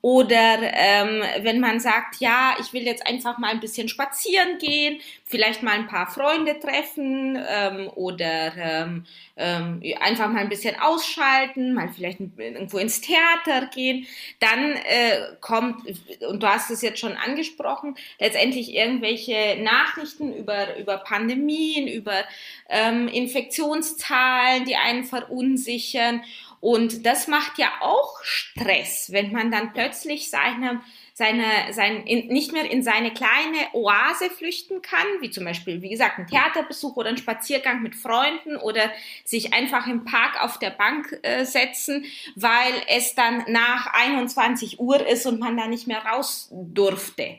[0.00, 5.00] Oder ähm, wenn man sagt, ja, ich will jetzt einfach mal ein bisschen spazieren gehen,
[5.24, 9.04] vielleicht mal ein paar Freunde treffen ähm, oder ähm,
[9.36, 14.06] ähm, einfach mal ein bisschen ausschalten, mal vielleicht irgendwo ins Theater gehen,
[14.40, 15.86] dann äh, kommt,
[16.28, 22.24] und du hast es jetzt schon angesprochen, letztendlich irgendwelche Nachrichten über, über Pandemien, über
[22.68, 26.22] ähm, Infektionszahlen, die einen verunsichern.
[26.60, 30.80] Und das macht ja auch Stress, wenn man dann plötzlich seinem
[31.14, 35.90] seine, sein, in, nicht mehr in seine kleine Oase flüchten kann, wie zum Beispiel, wie
[35.90, 38.90] gesagt, ein Theaterbesuch oder ein Spaziergang mit Freunden oder
[39.24, 42.04] sich einfach im Park auf der Bank äh, setzen,
[42.34, 47.38] weil es dann nach 21 Uhr ist und man da nicht mehr raus durfte.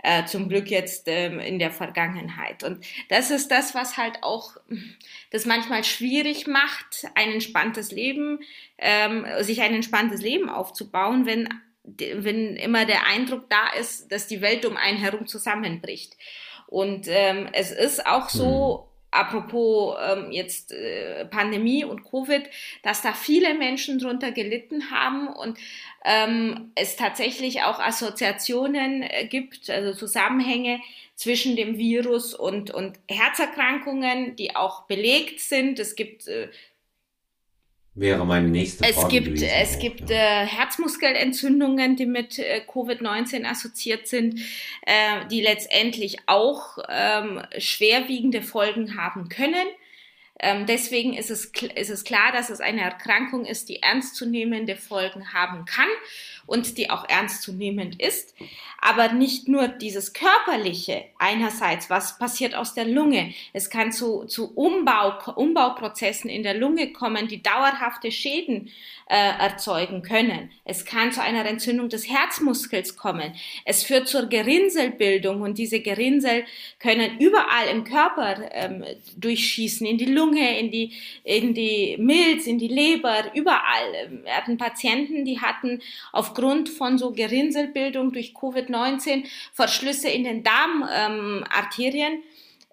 [0.00, 2.62] Äh, zum Glück jetzt ähm, in der Vergangenheit.
[2.62, 4.56] Und das ist das, was halt auch
[5.32, 8.38] das manchmal schwierig macht, ein entspanntes Leben,
[8.78, 11.48] ähm, sich ein entspanntes Leben aufzubauen, wenn
[11.96, 16.16] wenn immer der Eindruck da ist, dass die Welt um einen herum zusammenbricht.
[16.66, 19.06] Und ähm, es ist auch so, mhm.
[19.10, 22.42] apropos ähm, jetzt äh, Pandemie und Covid,
[22.82, 25.58] dass da viele Menschen drunter gelitten haben und
[26.04, 30.80] ähm, es tatsächlich auch Assoziationen äh, gibt, also Zusammenhänge
[31.14, 35.80] zwischen dem Virus und, und Herzerkrankungen, die auch belegt sind.
[35.80, 36.48] Es gibt äh,
[37.98, 38.96] wäre meine nächste Frage.
[38.96, 40.42] Es gibt, gewesen, es auch, gibt ja.
[40.42, 44.40] äh, Herzmuskelentzündungen, die mit äh, Covid-19 assoziiert sind,
[44.86, 49.66] äh, die letztendlich auch ähm, schwerwiegende Folgen haben können.
[50.40, 55.32] Ähm, deswegen ist es, ist es klar, dass es eine Erkrankung ist, die ernstzunehmende Folgen
[55.32, 55.88] haben kann
[56.48, 58.34] und die auch ernstzunehmend ist.
[58.80, 63.34] Aber nicht nur dieses Körperliche einerseits, was passiert aus der Lunge.
[63.52, 68.70] Es kann zu, zu Umbau, Umbauprozessen in der Lunge kommen, die dauerhafte Schäden
[69.08, 70.50] äh, erzeugen können.
[70.64, 73.34] Es kann zu einer Entzündung des Herzmuskels kommen.
[73.64, 76.44] Es führt zur Gerinnselbildung und diese Gerinnsel
[76.78, 78.84] können überall im Körper ähm,
[79.16, 80.92] durchschießen, in die Lunge, in die,
[81.24, 84.22] in die Milz, in die Leber, überall.
[84.24, 85.80] Wir hatten Patienten, die hatten
[86.12, 92.12] aufgrund von so Gerinnselbildung durch Covid-19 Verschlüsse in den Darmarterien.
[92.12, 92.22] Ähm,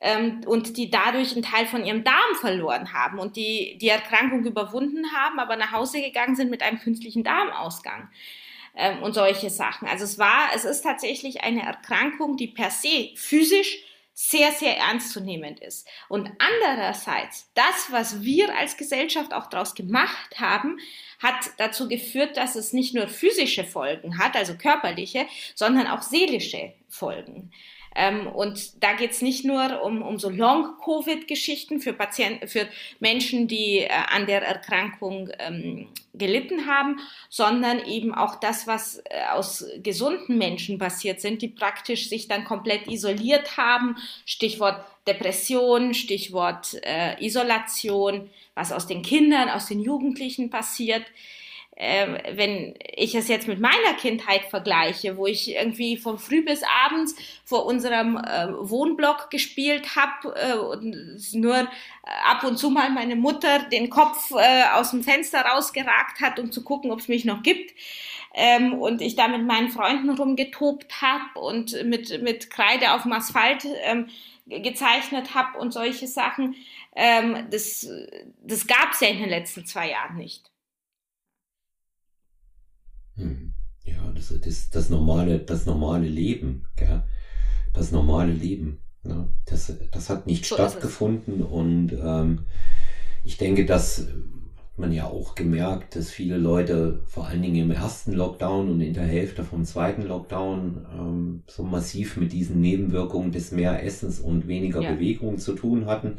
[0.01, 4.45] ähm, und die dadurch einen Teil von ihrem Darm verloren haben und die die Erkrankung
[4.45, 8.09] überwunden haben, aber nach Hause gegangen sind mit einem künstlichen Darmausgang
[8.75, 9.87] ähm, und solche Sachen.
[9.87, 13.77] Also es war, es ist tatsächlich eine Erkrankung, die per se physisch
[14.17, 15.85] sehr, sehr ernstzunehmend ist.
[16.07, 20.79] Und andererseits, das, was wir als Gesellschaft auch daraus gemacht haben,
[21.21, 26.73] hat dazu geführt, dass es nicht nur physische Folgen hat, also körperliche, sondern auch seelische
[26.87, 27.51] Folgen.
[27.95, 32.67] Ähm, und da geht es nicht nur um, um so Long-Covid-Geschichten für Patienten, für
[32.99, 39.25] Menschen, die äh, an der Erkrankung ähm, gelitten haben, sondern eben auch das, was äh,
[39.31, 43.95] aus gesunden Menschen passiert sind, die praktisch sich dann komplett isoliert haben.
[44.25, 51.05] Stichwort Depression, Stichwort äh, Isolation, was aus den Kindern, aus den Jugendlichen passiert
[51.75, 56.61] äh, wenn ich es jetzt mit meiner Kindheit vergleiche, wo ich irgendwie von früh bis
[56.85, 61.65] abends vor unserem äh, Wohnblock gespielt habe äh, und nur äh,
[62.23, 66.51] ab und zu mal meine Mutter den Kopf äh, aus dem Fenster rausgeragt hat, um
[66.51, 67.73] zu gucken, ob es mich noch gibt.
[68.33, 73.13] Ähm, und ich da mit meinen Freunden rumgetobt habe und mit, mit Kreide auf dem
[73.13, 74.07] Asphalt ähm,
[74.45, 76.55] gezeichnet habe und solche Sachen.
[76.95, 77.87] Ähm, das
[78.43, 80.51] das gab es ja in den letzten zwei Jahren nicht.
[83.15, 83.53] Hm.
[83.85, 87.03] Ja, das ist das normale, das normale Leben, gell?
[87.73, 88.79] Das normale Leben.
[89.03, 89.27] Ne?
[89.45, 92.45] Das, das hat nicht so stattgefunden und ähm,
[93.23, 94.07] ich denke, dass
[94.75, 98.81] hat man ja auch gemerkt, dass viele Leute vor allen Dingen im ersten Lockdown und
[98.81, 104.49] in der Hälfte vom zweiten Lockdown ähm, so massiv mit diesen Nebenwirkungen des Mehressens und
[104.49, 104.91] weniger ja.
[104.91, 106.17] Bewegung zu tun hatten.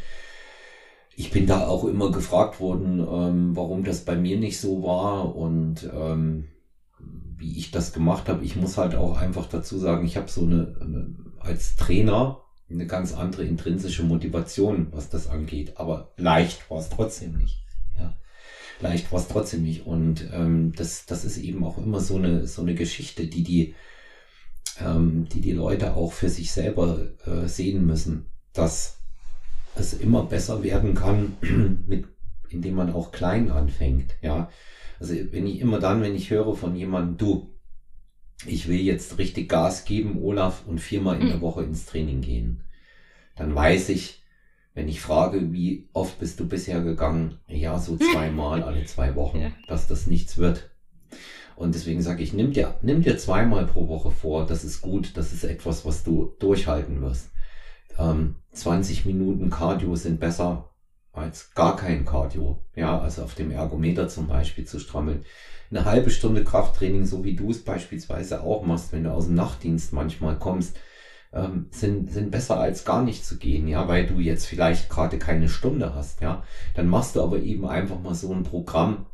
[1.14, 5.36] Ich bin da auch immer gefragt worden, ähm, warum das bei mir nicht so war
[5.36, 6.48] und ähm,
[7.38, 8.44] wie ich das gemacht habe.
[8.44, 12.86] Ich muss halt auch einfach dazu sagen, ich habe so eine, eine, als Trainer eine
[12.86, 15.74] ganz andere intrinsische Motivation, was das angeht.
[15.76, 17.62] Aber leicht war es trotzdem nicht.
[17.96, 18.14] Ja,
[18.80, 19.86] leicht war es trotzdem nicht.
[19.86, 23.74] Und ähm, das, das ist eben auch immer so eine so eine Geschichte, die die
[24.80, 28.98] ähm, die die Leute auch für sich selber äh, sehen müssen, dass
[29.76, 31.36] es immer besser werden kann,
[31.86, 32.06] mit
[32.48, 34.14] indem man auch klein anfängt.
[34.22, 34.50] Ja,
[34.98, 37.54] also wenn ich immer dann, wenn ich höre von jemandem, du,
[38.46, 41.42] ich will jetzt richtig Gas geben, Olaf, und viermal in der mhm.
[41.42, 42.64] Woche ins Training gehen,
[43.36, 44.22] dann weiß ich,
[44.74, 49.40] wenn ich frage, wie oft bist du bisher gegangen, ja, so zweimal alle zwei Wochen,
[49.40, 49.52] ja.
[49.68, 50.70] dass das nichts wird.
[51.56, 55.16] Und deswegen sage ich, nimm dir, nimm dir zweimal pro Woche vor, das ist gut,
[55.16, 57.30] das ist etwas, was du durchhalten wirst.
[57.98, 60.70] Ähm, 20 Minuten Cardio sind besser
[61.16, 65.24] als gar kein Cardio, ja, also auf dem Ergometer zum Beispiel zu strammeln.
[65.70, 69.34] Eine halbe Stunde Krafttraining, so wie du es beispielsweise auch machst, wenn du aus dem
[69.34, 70.78] Nachtdienst manchmal kommst,
[71.32, 75.18] ähm, sind, sind besser als gar nicht zu gehen, ja, weil du jetzt vielleicht gerade
[75.18, 76.44] keine Stunde hast, ja.
[76.74, 79.06] Dann machst du aber eben einfach mal so ein Programm,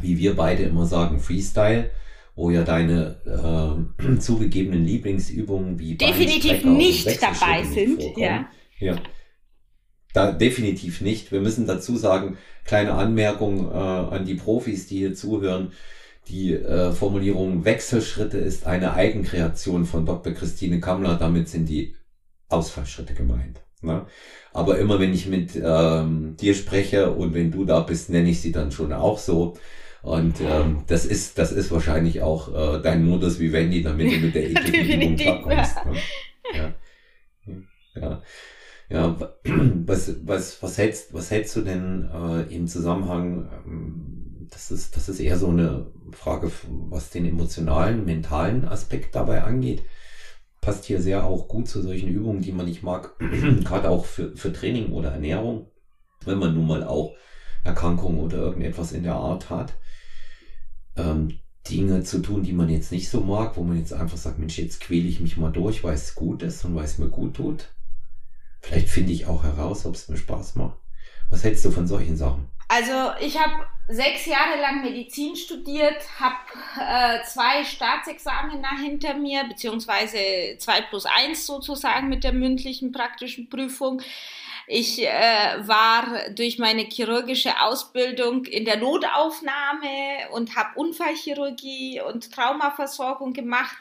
[0.00, 1.90] wie wir beide immer sagen, Freestyle,
[2.34, 8.46] wo ja deine äh, zugegebenen Lieblingsübungen wie definitiv nicht dabei sind, ja.
[8.78, 8.96] Ja,
[10.12, 11.32] da definitiv nicht.
[11.32, 15.72] Wir müssen dazu sagen, kleine Anmerkung äh, an die Profis, die hier zuhören.
[16.28, 20.32] Die äh, Formulierung Wechselschritte ist eine Eigenkreation von Dr.
[20.34, 21.16] Christine Kammler.
[21.16, 21.96] Damit sind die
[22.48, 23.60] Ausfallschritte gemeint.
[23.80, 24.06] Ne?
[24.52, 28.40] Aber immer wenn ich mit ähm, dir spreche und wenn du da bist, nenne ich
[28.40, 29.56] sie dann schon auch so.
[30.02, 34.16] Und ähm, das ist das ist wahrscheinlich auch äh, dein Modus wie Wendy, damit du
[34.18, 35.76] mit der ekligen Übung klarkommst.
[35.84, 35.96] Ne?
[36.54, 38.00] Ja.
[38.00, 38.22] ja.
[38.90, 44.96] Ja, was, was, was hältst, was hältst du denn äh, im Zusammenhang, ähm, das ist,
[44.96, 46.50] das ist eher so eine Frage,
[46.88, 49.82] was den emotionalen, mentalen Aspekt dabei angeht.
[50.62, 53.18] Passt hier sehr auch gut zu solchen Übungen, die man nicht mag,
[53.64, 55.70] gerade auch für, für Training oder Ernährung.
[56.24, 57.14] Wenn man nun mal auch
[57.64, 59.74] Erkrankung oder irgendetwas in der Art hat,
[60.96, 64.38] ähm, Dinge zu tun, die man jetzt nicht so mag, wo man jetzt einfach sagt,
[64.38, 67.08] Mensch, jetzt quäle ich mich mal durch, weil es gut ist und weil es mir
[67.08, 67.68] gut tut.
[68.60, 70.76] Vielleicht finde ich auch heraus, ob es mir Spaß macht.
[71.30, 72.48] Was hältst du von solchen Sachen?
[72.68, 76.36] Also ich habe sechs Jahre lang Medizin studiert, habe
[76.78, 80.18] äh, zwei Staatsexamina hinter mir, beziehungsweise
[80.58, 84.02] zwei plus eins sozusagen mit der mündlichen praktischen Prüfung.
[84.70, 93.32] Ich äh, war durch meine chirurgische Ausbildung in der Notaufnahme und habe Unfallchirurgie und Traumaversorgung
[93.32, 93.78] gemacht.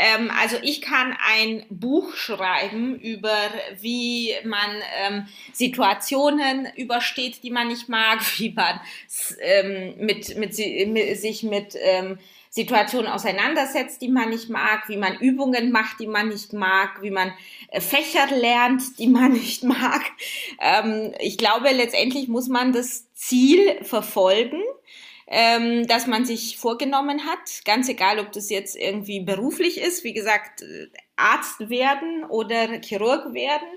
[0.00, 3.36] Ähm, also ich kann ein Buch schreiben über,
[3.80, 8.80] wie man ähm, Situationen übersteht, die man nicht mag, wie man
[9.42, 10.56] ähm, mit, mit,
[10.88, 16.06] mit, sich mit ähm, Situationen auseinandersetzt, die man nicht mag, wie man Übungen macht, die
[16.06, 17.34] man nicht mag, wie man
[17.68, 20.02] äh, Fächer lernt, die man nicht mag.
[20.60, 24.62] Ähm, ich glaube, letztendlich muss man das Ziel verfolgen
[25.30, 27.64] ähm, das man sich vorgenommen hat.
[27.64, 30.64] Ganz egal, ob das jetzt irgendwie beruflich ist, wie gesagt,
[31.16, 33.68] Arzt werden oder Chirurg werden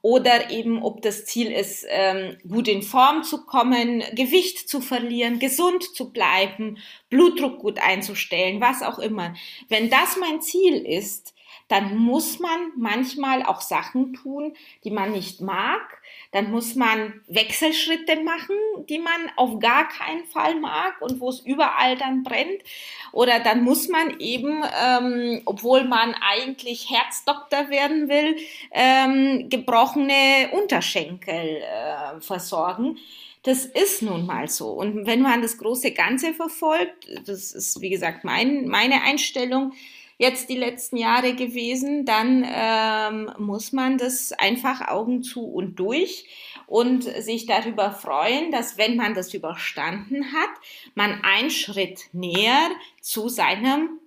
[0.00, 5.38] oder eben ob das Ziel ist, ähm, gut in Form zu kommen, Gewicht zu verlieren,
[5.38, 6.78] gesund zu bleiben,
[7.10, 9.34] Blutdruck gut einzustellen, was auch immer.
[9.68, 11.34] Wenn das mein Ziel ist,
[11.68, 14.54] dann muss man manchmal auch Sachen tun,
[14.84, 16.00] die man nicht mag.
[16.30, 18.56] Dann muss man Wechselschritte machen,
[18.88, 22.62] die man auf gar keinen Fall mag und wo es überall dann brennt.
[23.10, 28.36] Oder dann muss man eben, ähm, obwohl man eigentlich Herzdoktor werden will,
[28.70, 32.98] ähm, gebrochene Unterschenkel äh, versorgen.
[33.42, 34.70] Das ist nun mal so.
[34.70, 39.72] Und wenn man das große Ganze verfolgt, das ist wie gesagt mein, meine Einstellung,
[40.18, 46.26] jetzt die letzten Jahre gewesen, dann ähm, muss man das einfach Augen zu und durch
[46.66, 50.50] und sich darüber freuen, dass wenn man das überstanden hat,
[50.94, 54.00] man einen Schritt näher zu seinem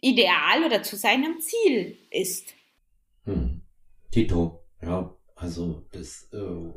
[0.00, 2.54] Ideal oder zu seinem Ziel ist.
[3.24, 3.62] Hm.
[4.12, 6.68] Tito, ja, also das, äh,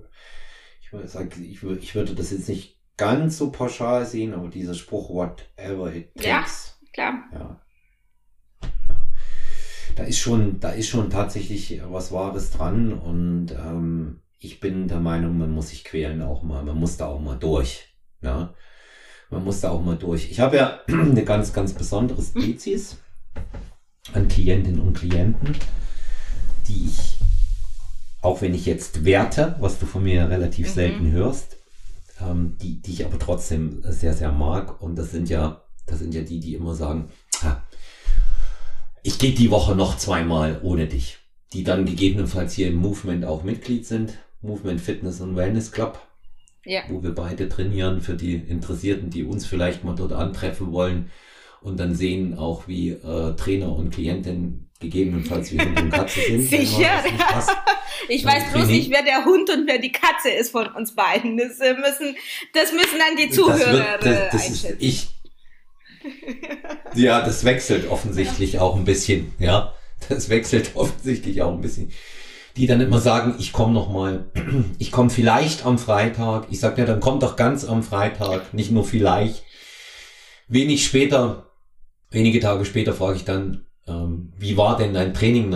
[0.82, 5.10] ich, sag, ich, ich würde das jetzt nicht ganz so pauschal sehen, aber dieser Spruch,
[5.10, 6.80] whatever it takes.
[6.82, 7.30] Ja, klar.
[7.32, 7.62] Ja,
[10.00, 15.02] da ist schon, da ist schon tatsächlich was Wahres dran und ähm, ich bin der
[15.02, 17.94] Meinung, man muss sich quälen auch mal, man muss da auch mal durch.
[18.22, 18.54] Ja?
[19.30, 20.32] Man muss da auch mal durch.
[20.32, 22.96] Ich habe ja eine ganz, ganz besondere Spezies
[24.14, 25.54] an Klientinnen und Klienten,
[26.70, 27.18] die ich,
[28.22, 30.74] auch wenn ich jetzt werte, was du von mir relativ mhm.
[30.74, 31.58] selten hörst,
[32.22, 34.82] ähm, die, die ich aber trotzdem sehr, sehr mag.
[34.82, 37.10] Und das sind ja, das sind ja die, die immer sagen,
[37.44, 37.58] ah,
[39.04, 41.18] ich gehe die Woche noch zweimal ohne dich,
[41.54, 44.18] die dann gegebenenfalls hier im Movement auch Mitglied sind.
[44.42, 46.00] Movement Fitness und Wellness Club.
[46.66, 46.82] Ja.
[46.90, 51.10] Wo wir beide trainieren für die Interessierten, die uns vielleicht mal dort antreffen wollen
[51.62, 56.42] und dann sehen auch, wie äh, Trainer und Klientin gegebenenfalls wie Hund und Katze sind.
[56.50, 57.04] Sicher.
[58.08, 61.38] Ich weiß bloß nicht, wer der Hund und wer die Katze ist von uns beiden.
[61.38, 62.16] Das äh, müssen,
[62.54, 64.80] das müssen dann die Zuhörer das wird, das, das einschätzen.
[64.80, 65.08] Ist, ich,
[66.96, 68.62] ja, das wechselt offensichtlich ja.
[68.62, 69.34] auch ein bisschen.
[69.40, 69.74] Ja,
[70.08, 71.92] das wechselt offensichtlich auch ein bisschen.
[72.58, 74.32] Die dann immer sagen, ich komme noch mal,
[74.80, 76.48] ich komme vielleicht am Freitag.
[76.50, 79.44] Ich sage ja, dann kommt doch ganz am Freitag, nicht nur vielleicht.
[80.48, 81.52] Wenig später,
[82.10, 85.50] wenige Tage später frage ich dann, ähm, wie war denn dein Training?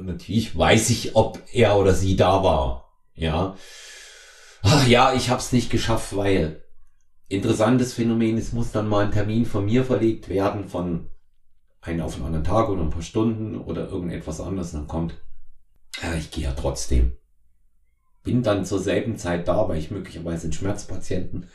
[0.00, 2.92] Natürlich weiß ich, ob er oder sie da war.
[3.14, 3.56] Ja.
[4.62, 6.62] Ach ja, ich habe es nicht geschafft, weil
[7.28, 11.08] interessantes Phänomen, es muss dann mal ein Termin von mir verlegt werden, von
[11.80, 15.14] einen auf einen anderen Tag oder ein paar Stunden oder irgendetwas anderes, dann kommt,
[16.02, 17.12] ja, ich gehe ja trotzdem.
[18.24, 21.48] Bin dann zur selben Zeit da, weil ich möglicherweise einen Schmerzpatienten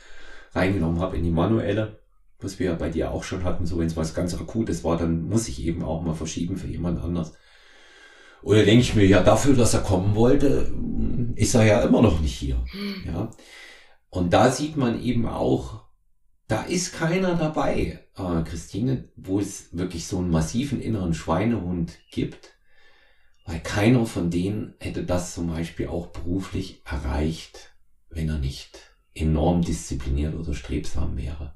[0.53, 1.99] reingenommen habe in die manuelle,
[2.39, 4.97] was wir ja bei dir auch schon hatten, so wenn es was ganz Akutes war,
[4.97, 7.33] dann muss ich eben auch mal verschieben für jemand anders.
[8.41, 10.71] Oder denke ich mir, ja, dafür, dass er kommen wollte,
[11.35, 12.63] ist er ja immer noch nicht hier.
[13.05, 13.31] Ja.
[14.13, 15.85] Und da sieht man eben auch,
[16.47, 22.51] da ist keiner dabei, äh, Christine, wo es wirklich so einen massiven inneren Schweinehund gibt,
[23.47, 27.73] weil keiner von denen hätte das zum Beispiel auch beruflich erreicht,
[28.11, 28.77] wenn er nicht
[29.15, 31.55] enorm diszipliniert oder strebsam wäre.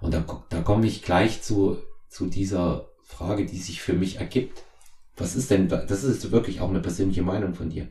[0.00, 1.78] Und da, da komme ich gleich zu,
[2.08, 4.62] zu dieser Frage, die sich für mich ergibt.
[5.16, 7.88] Was ist denn, das ist wirklich auch eine persönliche Meinung von dir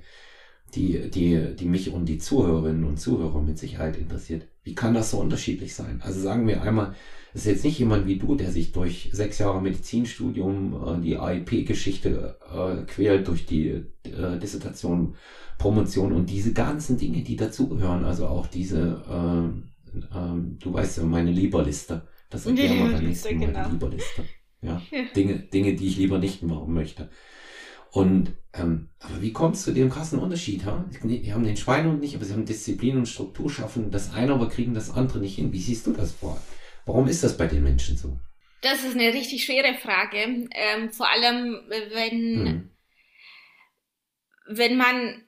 [0.76, 4.48] die, die, die mich und die Zuhörerinnen und Zuhörer mit Sicherheit interessiert.
[4.64, 6.02] Wie kann das so unterschiedlich sein?
[6.04, 6.96] Also sagen wir einmal,
[7.34, 11.18] es ist jetzt nicht jemand wie du, der sich durch sechs Jahre Medizinstudium, äh, die
[11.18, 15.16] AIP-Geschichte äh, quält, durch die äh, Dissertation,
[15.58, 21.04] Promotion und diese ganzen Dinge, die dazugehören, also auch diese, äh, ähm, du weißt ja,
[21.04, 22.08] meine Lieberliste.
[22.30, 23.66] Das erklären wir beim nächsten Mal, genau.
[23.66, 24.24] die Lieberliste.
[24.62, 24.82] Ja?
[24.92, 25.00] ja?
[25.16, 27.10] Dinge, Dinge, die ich lieber nicht machen möchte.
[27.96, 30.66] Und ähm, aber wie kommst du zu dem krassen Unterschied?
[30.66, 30.84] Ha?
[31.02, 34.50] Die haben den Schweinehund nicht, aber sie haben Disziplin und Struktur schaffen das eine, aber
[34.50, 35.54] kriegen das andere nicht hin.
[35.54, 36.42] Wie siehst du das vor?
[36.86, 38.20] Warum ist das bei den Menschen so?
[38.60, 40.18] Das ist eine richtig schwere Frage.
[40.52, 42.70] Ähm, vor allem, wenn, hm.
[44.48, 45.25] wenn man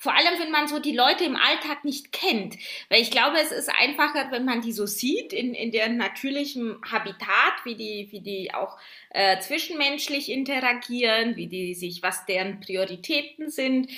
[0.00, 2.56] vor allem, wenn man so die Leute im Alltag nicht kennt.
[2.88, 6.80] Weil ich glaube, es ist einfacher, wenn man die so sieht in, in deren natürlichem
[6.90, 8.78] Habitat, wie die, wie die auch
[9.10, 13.90] äh, zwischenmenschlich interagieren, wie die sich, was deren Prioritäten sind.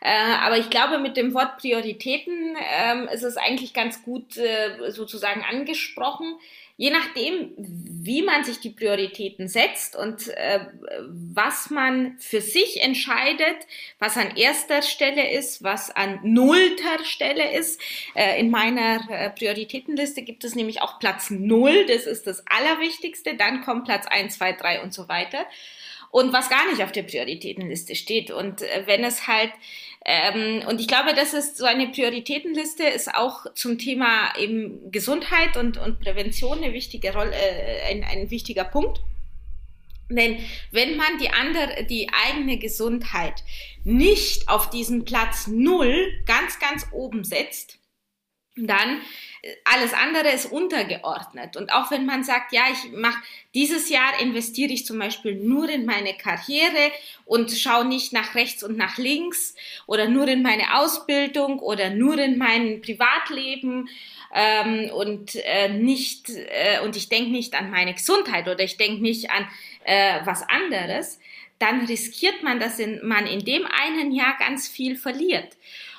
[0.00, 4.92] Äh, aber ich glaube, mit dem Wort Prioritäten ähm, ist es eigentlich ganz gut äh,
[4.92, 6.38] sozusagen angesprochen
[6.78, 10.60] je nachdem, wie man sich die Prioritäten setzt und äh,
[11.10, 13.56] was man für sich entscheidet,
[13.98, 17.80] was an erster Stelle ist, was an nullter Stelle ist.
[18.14, 23.34] Äh, in meiner äh, Prioritätenliste gibt es nämlich auch Platz null, das ist das Allerwichtigste,
[23.34, 25.46] dann kommt Platz eins, zwei, drei und so weiter
[26.10, 28.30] und was gar nicht auf der Prioritätenliste steht.
[28.30, 29.50] Und äh, wenn es halt,
[30.04, 35.56] ähm, und ich glaube, das ist so eine Prioritätenliste, ist auch zum Thema eben Gesundheit
[35.56, 39.00] und, und Prävention eine wichtige Rolle, äh, ein, ein wichtiger Punkt.
[40.10, 40.38] Denn
[40.70, 43.44] wenn man die andere, die eigene Gesundheit
[43.84, 47.78] nicht auf diesen Platz Null ganz, ganz oben setzt,
[48.56, 49.02] dann
[49.64, 51.56] alles andere ist untergeordnet.
[51.56, 53.18] Und auch wenn man sagt, ja, ich mache
[53.54, 56.92] dieses Jahr investiere ich zum Beispiel nur in meine Karriere
[57.24, 59.54] und schaue nicht nach rechts und nach links
[59.86, 63.88] oder nur in meine Ausbildung oder nur in mein Privatleben
[64.34, 69.02] ähm, und äh, nicht äh, und ich denke nicht an meine Gesundheit oder ich denke
[69.02, 69.46] nicht an
[69.84, 71.18] äh, was anderes,
[71.58, 75.56] dann riskiert man, dass in, man in dem einen Jahr ganz viel verliert.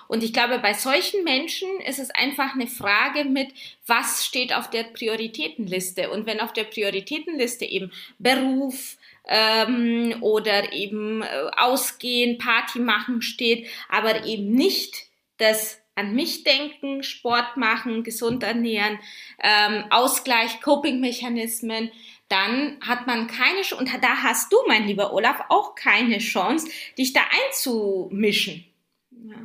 [0.09, 3.53] Und ich glaube, bei solchen Menschen ist es einfach eine Frage mit,
[3.85, 6.09] was steht auf der Prioritätenliste?
[6.09, 8.97] Und wenn auf der Prioritätenliste eben Beruf,
[9.27, 15.05] ähm, oder eben äh, ausgehen, Party machen steht, aber eben nicht
[15.37, 18.97] das an mich denken, Sport machen, gesund ernähren,
[19.43, 21.91] ähm, Ausgleich, Coping-Mechanismen,
[22.29, 26.67] dann hat man keine Chance, und da hast du, mein lieber Olaf, auch keine Chance,
[26.97, 28.65] dich da einzumischen.
[29.11, 29.35] Ja.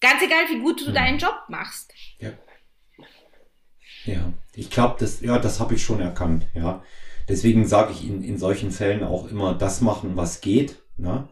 [0.00, 0.94] Ganz egal, wie gut du hm.
[0.94, 1.92] deinen Job machst.
[2.18, 2.30] Ja.
[4.04, 6.82] Ja, ich glaube, das, ja, das habe ich schon erkannt, ja.
[7.28, 10.82] Deswegen sage ich in, in solchen Fällen auch immer das machen, was geht.
[10.96, 11.28] Ne?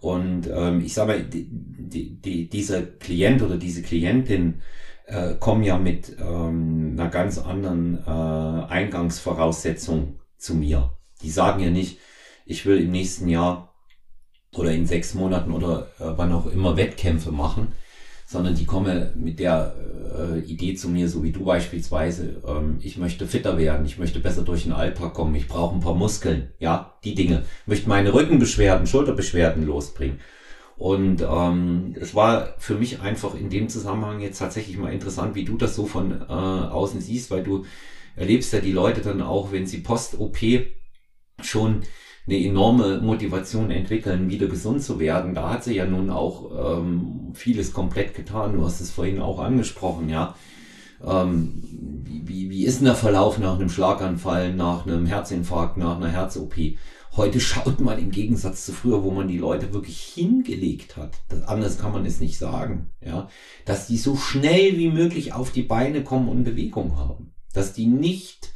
[0.00, 4.62] Und ähm, ich sage mal, die, die, die, dieser Klient oder diese Klientin
[5.06, 8.10] äh, kommen ja mit ähm, einer ganz anderen äh,
[8.72, 10.98] Eingangsvoraussetzung zu mir.
[11.22, 11.98] Die sagen ja nicht,
[12.44, 13.74] ich will im nächsten Jahr
[14.54, 17.72] oder in sechs Monaten oder äh, wann auch immer Wettkämpfe machen,
[18.32, 19.74] sondern die kommen mit der
[20.18, 24.20] äh, Idee zu mir, so wie du beispielsweise, ähm, ich möchte fitter werden, ich möchte
[24.20, 27.88] besser durch den Alltag kommen, ich brauche ein paar Muskeln, ja, die Dinge, ich möchte
[27.88, 30.18] meine Rückenbeschwerden, Schulterbeschwerden losbringen.
[30.76, 35.44] Und ähm, es war für mich einfach in dem Zusammenhang jetzt tatsächlich mal interessant, wie
[35.44, 37.66] du das so von äh, außen siehst, weil du
[38.16, 40.38] erlebst ja die Leute dann auch, wenn sie post-OP
[41.40, 41.82] schon
[42.26, 45.34] eine enorme Motivation entwickeln, wieder gesund zu werden.
[45.34, 48.54] Da hat sie ja nun auch ähm, vieles komplett getan.
[48.54, 50.36] Du hast es vorhin auch angesprochen, ja.
[51.04, 51.62] Ähm,
[52.24, 56.54] wie, wie ist denn der Verlauf nach einem Schlaganfall, nach einem Herzinfarkt, nach einer Herz-OP?
[57.14, 61.18] Heute schaut man im Gegensatz zu früher, wo man die Leute wirklich hingelegt hat.
[61.28, 63.28] Das, anders kann man es nicht sagen, ja.
[63.64, 67.34] Dass die so schnell wie möglich auf die Beine kommen und Bewegung haben.
[67.52, 68.52] Dass die nicht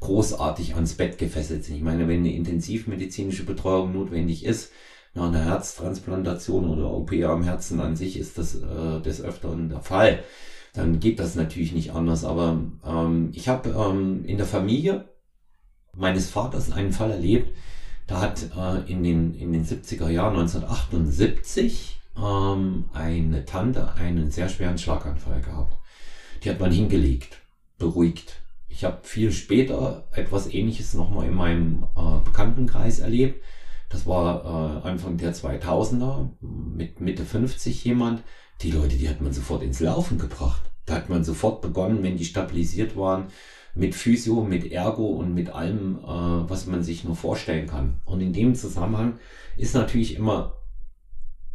[0.00, 1.76] großartig ans Bett gefesselt sind.
[1.76, 4.70] Ich meine, wenn eine intensivmedizinische Betreuung notwendig ist,
[5.14, 9.80] nach einer Herztransplantation oder OP am Herzen an sich ist das äh, des Öfteren der
[9.80, 10.22] Fall.
[10.74, 12.24] Dann geht das natürlich nicht anders.
[12.24, 15.08] Aber ähm, ich habe ähm, in der Familie
[15.94, 17.56] meines Vaters einen Fall erlebt,
[18.06, 24.50] da hat äh, in, den, in den 70er Jahren 1978 ähm, eine Tante einen sehr
[24.50, 25.78] schweren Schlaganfall gehabt.
[26.44, 27.38] Die hat man hingelegt,
[27.78, 28.42] beruhigt.
[28.76, 33.42] Ich habe viel später etwas Ähnliches nochmal in meinem äh, Bekanntenkreis erlebt.
[33.88, 38.22] Das war äh, Anfang der 2000er mit Mitte 50 jemand.
[38.60, 40.60] Die Leute, die hat man sofort ins Laufen gebracht.
[40.84, 43.28] Da hat man sofort begonnen, wenn die stabilisiert waren,
[43.74, 48.02] mit Physio, mit Ergo und mit allem, äh, was man sich nur vorstellen kann.
[48.04, 49.18] Und in dem Zusammenhang
[49.56, 50.58] ist natürlich immer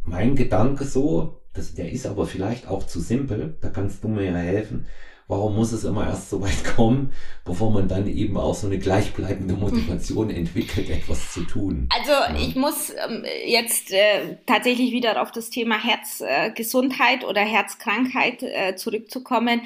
[0.02, 4.24] mein Gedanke so, das, der ist aber vielleicht auch zu simpel, da kannst du mir
[4.24, 4.86] ja helfen.
[5.32, 7.14] Warum muss es immer erst so weit kommen,
[7.46, 11.88] bevor man dann eben auch so eine gleichbleibende Motivation entwickelt, etwas zu tun?
[11.88, 12.36] Also ja.
[12.36, 18.76] ich muss ähm, jetzt äh, tatsächlich wieder auf das Thema Herzgesundheit äh, oder Herzkrankheit äh,
[18.76, 19.62] zurückzukommen.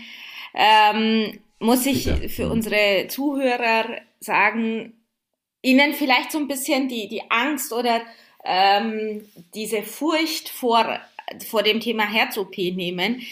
[0.54, 2.28] Ähm, muss ich Bitte.
[2.28, 3.86] für unsere Zuhörer
[4.20, 4.92] sagen,
[5.62, 8.02] ihnen vielleicht so ein bisschen die, die Angst oder
[8.44, 11.00] ähm, diese Furcht vor,
[11.48, 13.22] vor dem Thema Herz-OP nehmen.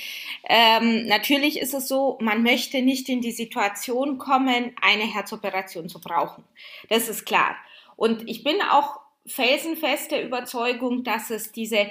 [0.46, 6.00] Ähm, natürlich ist es so, man möchte nicht in die Situation kommen, eine Herzoperation zu
[6.00, 6.44] brauchen.
[6.88, 7.56] Das ist klar.
[7.96, 11.86] Und ich bin auch felsenfest der Überzeugung, dass es diese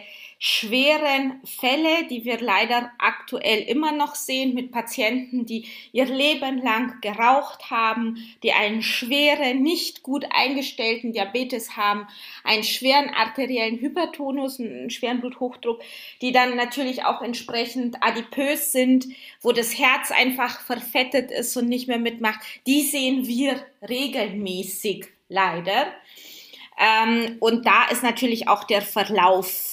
[0.46, 7.00] schweren Fälle, die wir leider aktuell immer noch sehen mit Patienten, die ihr Leben lang
[7.00, 12.08] geraucht haben, die einen schweren, nicht gut eingestellten Diabetes haben,
[12.44, 15.82] einen schweren arteriellen Hypertonus, einen schweren Bluthochdruck,
[16.22, 19.08] die dann natürlich auch entsprechend adipös sind,
[19.39, 25.88] wo das Herz einfach verfettet ist und nicht mehr mitmacht, die sehen wir regelmäßig leider.
[26.78, 29.72] Ähm, und da ist natürlich auch der Verlauf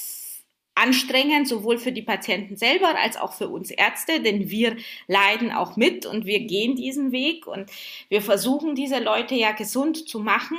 [0.75, 5.75] anstrengend, sowohl für die Patienten selber als auch für uns Ärzte, denn wir leiden auch
[5.75, 7.69] mit und wir gehen diesen Weg und
[8.09, 10.57] wir versuchen diese Leute ja gesund zu machen.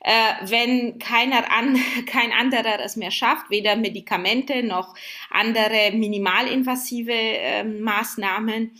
[0.00, 1.76] Äh, wenn keiner an,
[2.06, 4.94] kein anderer es mehr schafft, weder Medikamente noch
[5.30, 8.72] andere minimalinvasive äh, Maßnahmen,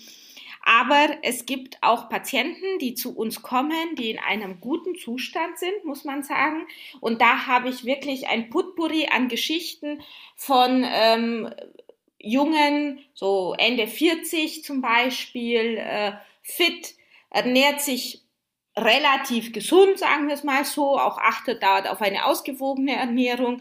[0.63, 5.85] aber es gibt auch Patienten, die zu uns kommen, die in einem guten Zustand sind,
[5.85, 6.67] muss man sagen.
[7.01, 10.03] Und da habe ich wirklich ein Putburi an Geschichten
[10.37, 11.49] von ähm,
[12.19, 16.95] Jungen, so Ende 40 zum Beispiel, äh, fit,
[17.31, 18.23] ernährt sich
[18.77, 23.61] relativ gesund, sagen wir es mal so, auch achtet dort auf eine ausgewogene Ernährung,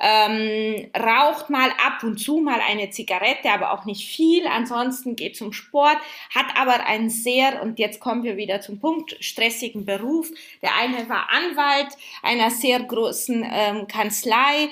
[0.00, 4.46] ähm, raucht mal ab und zu mal eine Zigarette, aber auch nicht viel.
[4.46, 5.98] Ansonsten geht zum Sport,
[6.34, 10.30] hat aber einen sehr, und jetzt kommen wir wieder zum Punkt, stressigen Beruf.
[10.62, 11.88] Der eine war Anwalt
[12.22, 14.70] einer sehr großen ähm, Kanzlei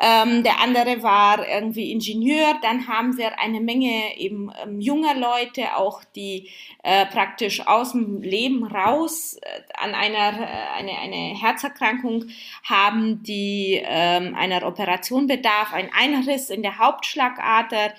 [0.00, 2.58] ähm, der andere war irgendwie Ingenieur.
[2.62, 6.50] Dann haben wir eine Menge eben ähm, junger Leute, auch die
[6.82, 12.26] äh, praktisch aus dem Leben raus äh, an einer äh, eine, eine Herzerkrankung
[12.62, 17.94] haben, die ähm, einer Operation bedarf, ein Einriss in der Hauptschlagader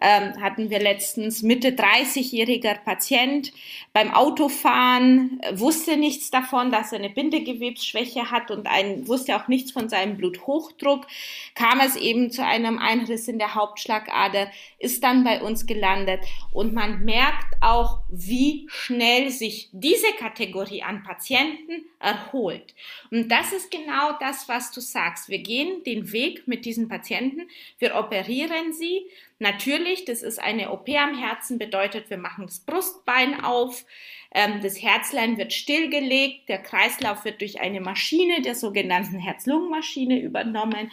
[0.00, 3.52] ähm, hatten wir letztens Mitte 30-jähriger Patient
[3.92, 9.48] beim Autofahren, äh, wusste nichts davon, dass er eine Bindegewebsschwäche hat und ein, wusste auch
[9.48, 11.06] nichts von seinem Bluthochdruck,
[11.54, 16.20] kam es eben zu einem Einriss in der Hauptschlagader, ist dann bei uns gelandet
[16.52, 22.74] und man merkt auch, wie schnell sich diese Kategorie an Patienten erholt.
[23.10, 25.28] Und das ist genau das, was du sagst.
[25.28, 27.48] Wir gehen den Weg mit diesen Patienten,
[27.78, 29.04] wir operieren sie,
[29.40, 33.86] Natürlich, das ist eine OP am Herzen, bedeutet, wir machen das Brustbein auf,
[34.34, 40.92] ähm, das Herzlein wird stillgelegt, der Kreislauf wird durch eine Maschine, der sogenannten Herz-Lungen-Maschine übernommen.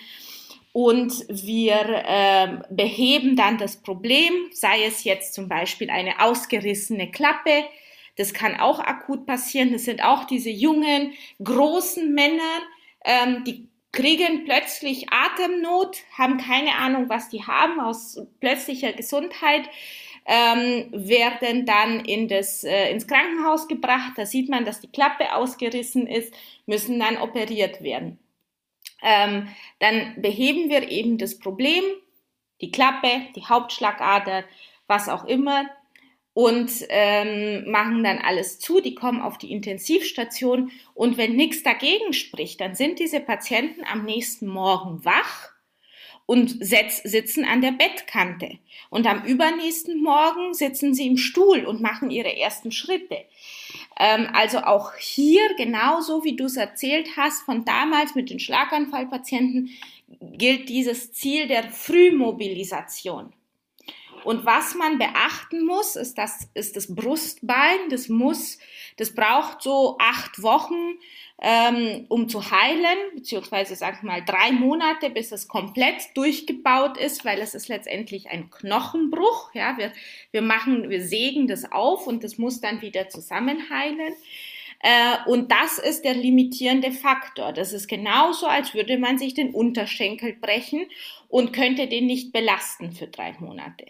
[0.71, 7.65] Und wir ähm, beheben dann das Problem, sei es jetzt zum Beispiel eine ausgerissene Klappe,
[8.15, 9.73] das kann auch akut passieren.
[9.73, 12.61] Das sind auch diese jungen, großen Männer,
[13.05, 19.69] ähm, die kriegen plötzlich Atemnot, haben keine Ahnung, was die haben, aus plötzlicher Gesundheit,
[20.25, 24.13] ähm, werden dann in das, äh, ins Krankenhaus gebracht.
[24.17, 26.33] Da sieht man, dass die Klappe ausgerissen ist,
[26.65, 28.19] müssen dann operiert werden.
[29.01, 29.47] Ähm,
[29.79, 31.83] dann beheben wir eben das Problem,
[32.61, 34.43] die Klappe, die Hauptschlagader,
[34.87, 35.65] was auch immer,
[36.37, 38.79] und ähm, machen dann alles zu.
[38.79, 44.05] Die kommen auf die Intensivstation und wenn nichts dagegen spricht, dann sind diese Patienten am
[44.05, 45.49] nächsten Morgen wach
[46.27, 48.59] und sitzen an der Bettkante.
[48.91, 53.17] Und am übernächsten Morgen sitzen sie im Stuhl und machen ihre ersten Schritte.
[53.99, 59.71] Ähm, also auch hier, genauso wie du es erzählt hast, von damals mit den Schlaganfallpatienten,
[60.21, 63.33] gilt dieses Ziel der Frühmobilisation.
[64.23, 67.89] Und was man beachten muss, ist das, ist das Brustbein.
[67.89, 68.57] Das muss,
[68.97, 70.97] das braucht so acht Wochen,
[71.39, 77.25] ähm, um zu heilen, beziehungsweise sag ich mal drei Monate, bis es komplett durchgebaut ist,
[77.25, 79.53] weil es ist letztendlich ein Knochenbruch.
[79.53, 79.91] Ja, wir,
[80.31, 84.13] wir machen, wir sägen das auf und das muss dann wieder zusammenheilen.
[84.79, 87.51] Äh, und das ist der limitierende Faktor.
[87.51, 90.85] Das ist genauso, als würde man sich den Unterschenkel brechen
[91.27, 93.85] und könnte den nicht belasten für drei Monate.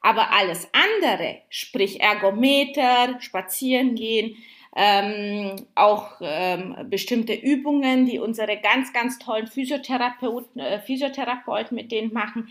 [0.00, 4.36] Aber alles andere, sprich Ergometer, spazieren gehen,
[4.76, 12.12] ähm, auch ähm, bestimmte Übungen, die unsere ganz, ganz tollen Physiotherapeuten, äh, Physiotherapeuten mit denen
[12.12, 12.48] machen,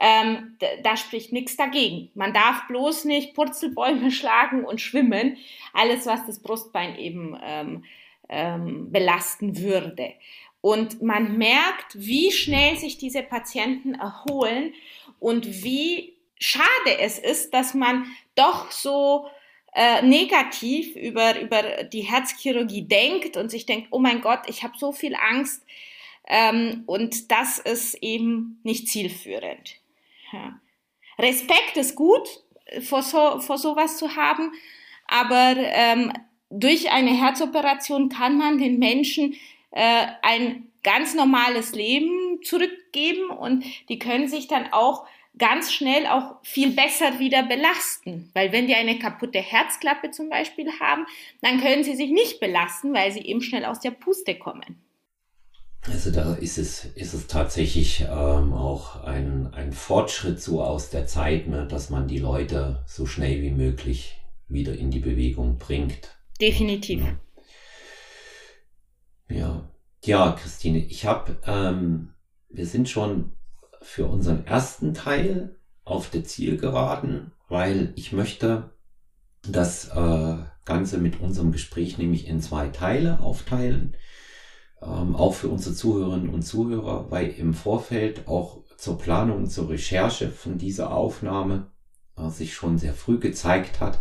[0.00, 2.10] ähm, da spricht nichts dagegen.
[2.14, 5.36] Man darf bloß nicht Purzelbäume schlagen und schwimmen.
[5.72, 7.84] Alles, was das Brustbein eben ähm,
[8.28, 10.14] ähm, belasten würde.
[10.60, 14.72] Und man merkt, wie schnell sich diese Patienten erholen
[15.18, 19.26] und wie schade es ist, dass man doch so
[19.74, 24.74] äh, negativ über, über die Herzchirurgie denkt und sich denkt, oh mein Gott, ich habe
[24.78, 25.64] so viel Angst.
[26.28, 29.81] Ähm, und das ist eben nicht zielführend.
[30.32, 30.58] Ja.
[31.18, 32.26] Respekt ist gut,
[32.80, 34.52] vor, so, vor sowas zu haben,
[35.06, 36.12] aber ähm,
[36.50, 39.34] durch eine Herzoperation kann man den Menschen
[39.70, 45.06] äh, ein ganz normales Leben zurückgeben und die können sich dann auch
[45.38, 48.30] ganz schnell auch viel besser wieder belasten.
[48.34, 51.06] Weil wenn die eine kaputte Herzklappe zum Beispiel haben,
[51.40, 54.82] dann können sie sich nicht belasten, weil sie eben schnell aus der Puste kommen.
[55.90, 61.06] Also da ist es, ist es tatsächlich ähm, auch ein, ein Fortschritt so aus der
[61.06, 66.16] Zeit, ne, dass man die Leute so schnell wie möglich wieder in die Bewegung bringt.
[66.40, 67.02] Definitiv.
[69.28, 69.68] Ja,
[70.04, 72.14] ja, Christine, ich habe, ähm,
[72.48, 73.32] wir sind schon
[73.80, 78.70] für unseren ersten Teil auf der Zielgeraden, weil ich möchte
[79.48, 83.96] das äh, Ganze mit unserem Gespräch nämlich in zwei Teile aufteilen
[84.82, 90.28] ähm, auch für unsere Zuhörerinnen und Zuhörer, weil im Vorfeld auch zur Planung zur Recherche
[90.28, 91.68] von dieser Aufnahme
[92.16, 94.00] äh, sich schon sehr früh gezeigt hat,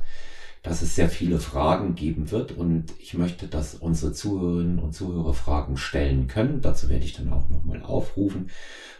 [0.63, 5.33] dass es sehr viele Fragen geben wird und ich möchte, dass unsere Zuhörerinnen und Zuhörer
[5.33, 6.61] Fragen stellen können.
[6.61, 8.49] Dazu werde ich dann auch nochmal aufrufen,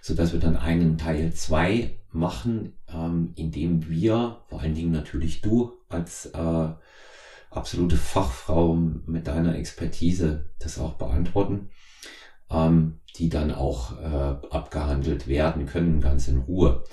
[0.01, 4.91] so dass wir dann einen Teil zwei machen, ähm, in dem wir, vor allen Dingen
[4.91, 6.69] natürlich du als äh,
[7.51, 11.69] absolute Fachfrau mit deiner Expertise das auch beantworten,
[12.49, 16.83] ähm, die dann auch äh, abgehandelt werden können, ganz in Ruhe.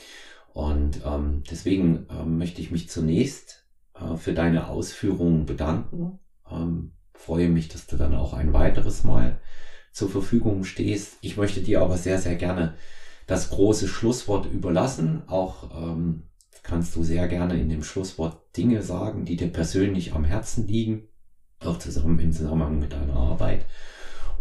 [0.53, 6.19] Und ähm, deswegen ähm, möchte ich mich zunächst äh, für deine Ausführungen bedanken.
[6.51, 9.41] Ähm, freue mich, dass du dann auch ein weiteres Mal
[9.93, 11.19] zur Verfügung stehst.
[11.21, 12.75] Ich möchte dir aber sehr, sehr gerne
[13.27, 16.25] das große Schlusswort überlassen, auch ähm,
[16.63, 21.09] kannst du sehr gerne in dem Schlusswort Dinge sagen, die dir persönlich am Herzen liegen,
[21.61, 23.65] auch zusammen im Zusammenhang mit deiner Arbeit.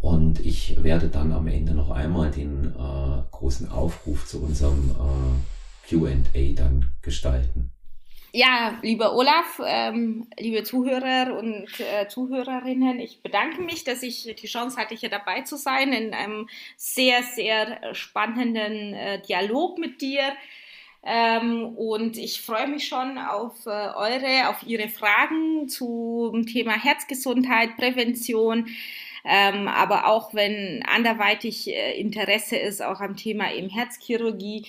[0.01, 5.89] Und ich werde dann am Ende noch einmal den äh, großen Aufruf zu unserem äh,
[5.89, 7.71] QA dann gestalten.
[8.33, 14.47] Ja, lieber Olaf, ähm, liebe Zuhörer und äh, Zuhörerinnen, ich bedanke mich, dass ich die
[14.47, 20.21] Chance hatte, hier dabei zu sein in einem sehr, sehr spannenden äh, Dialog mit dir.
[21.09, 27.77] Ähm, und ich freue mich schon auf äh, eure, auf Ihre Fragen zum Thema Herzgesundheit,
[27.77, 28.67] Prävention.
[29.23, 34.65] Ähm, aber auch wenn anderweitig äh, Interesse ist, auch am Thema eben Herzchirurgie.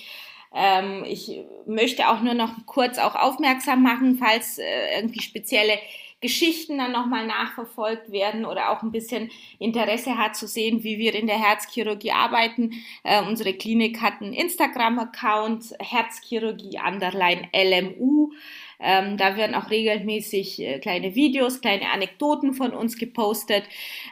[0.55, 5.77] Ähm, ich möchte auch nur noch kurz auch aufmerksam machen, falls äh, irgendwie spezielle
[6.21, 11.15] Geschichten dann nochmal nachverfolgt werden oder auch ein bisschen Interesse hat zu sehen, wie wir
[11.15, 12.73] in der Herzchirurgie arbeiten.
[13.03, 18.31] Äh, unsere Klinik hat einen Instagram-Account, Herzchirurgie underline LMU.
[18.79, 23.63] Ähm, da werden auch regelmäßig äh, kleine Videos, kleine Anekdoten von uns gepostet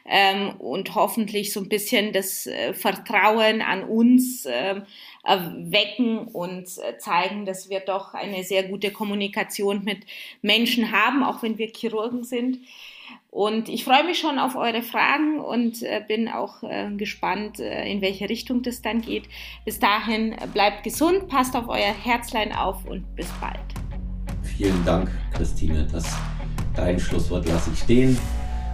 [0.05, 4.83] ähm, und hoffentlich so ein bisschen das äh, Vertrauen an uns ähm,
[5.23, 9.99] wecken und äh, zeigen, dass wir doch eine sehr gute Kommunikation mit
[10.41, 12.59] Menschen haben, auch wenn wir Chirurgen sind.
[13.29, 17.89] Und ich freue mich schon auf eure Fragen und äh, bin auch äh, gespannt, äh,
[17.89, 19.29] in welche Richtung das dann geht.
[19.63, 23.86] Bis dahin äh, bleibt gesund, passt auf euer Herzlein auf und bis bald.
[24.57, 25.85] Vielen Dank, Christine.
[25.91, 26.05] Das,
[26.75, 28.17] dein Schlusswort lasse ich stehen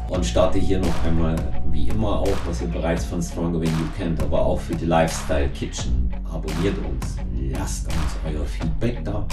[0.08, 1.36] und starte hier noch einmal,
[1.72, 4.86] wie immer auch, was ihr bereits von Stronger When You kennt, aber auch für die
[4.86, 6.10] Lifestyle Kitchen.
[6.24, 7.18] Abonniert uns,
[7.52, 9.28] lasst uns euer Feedback da.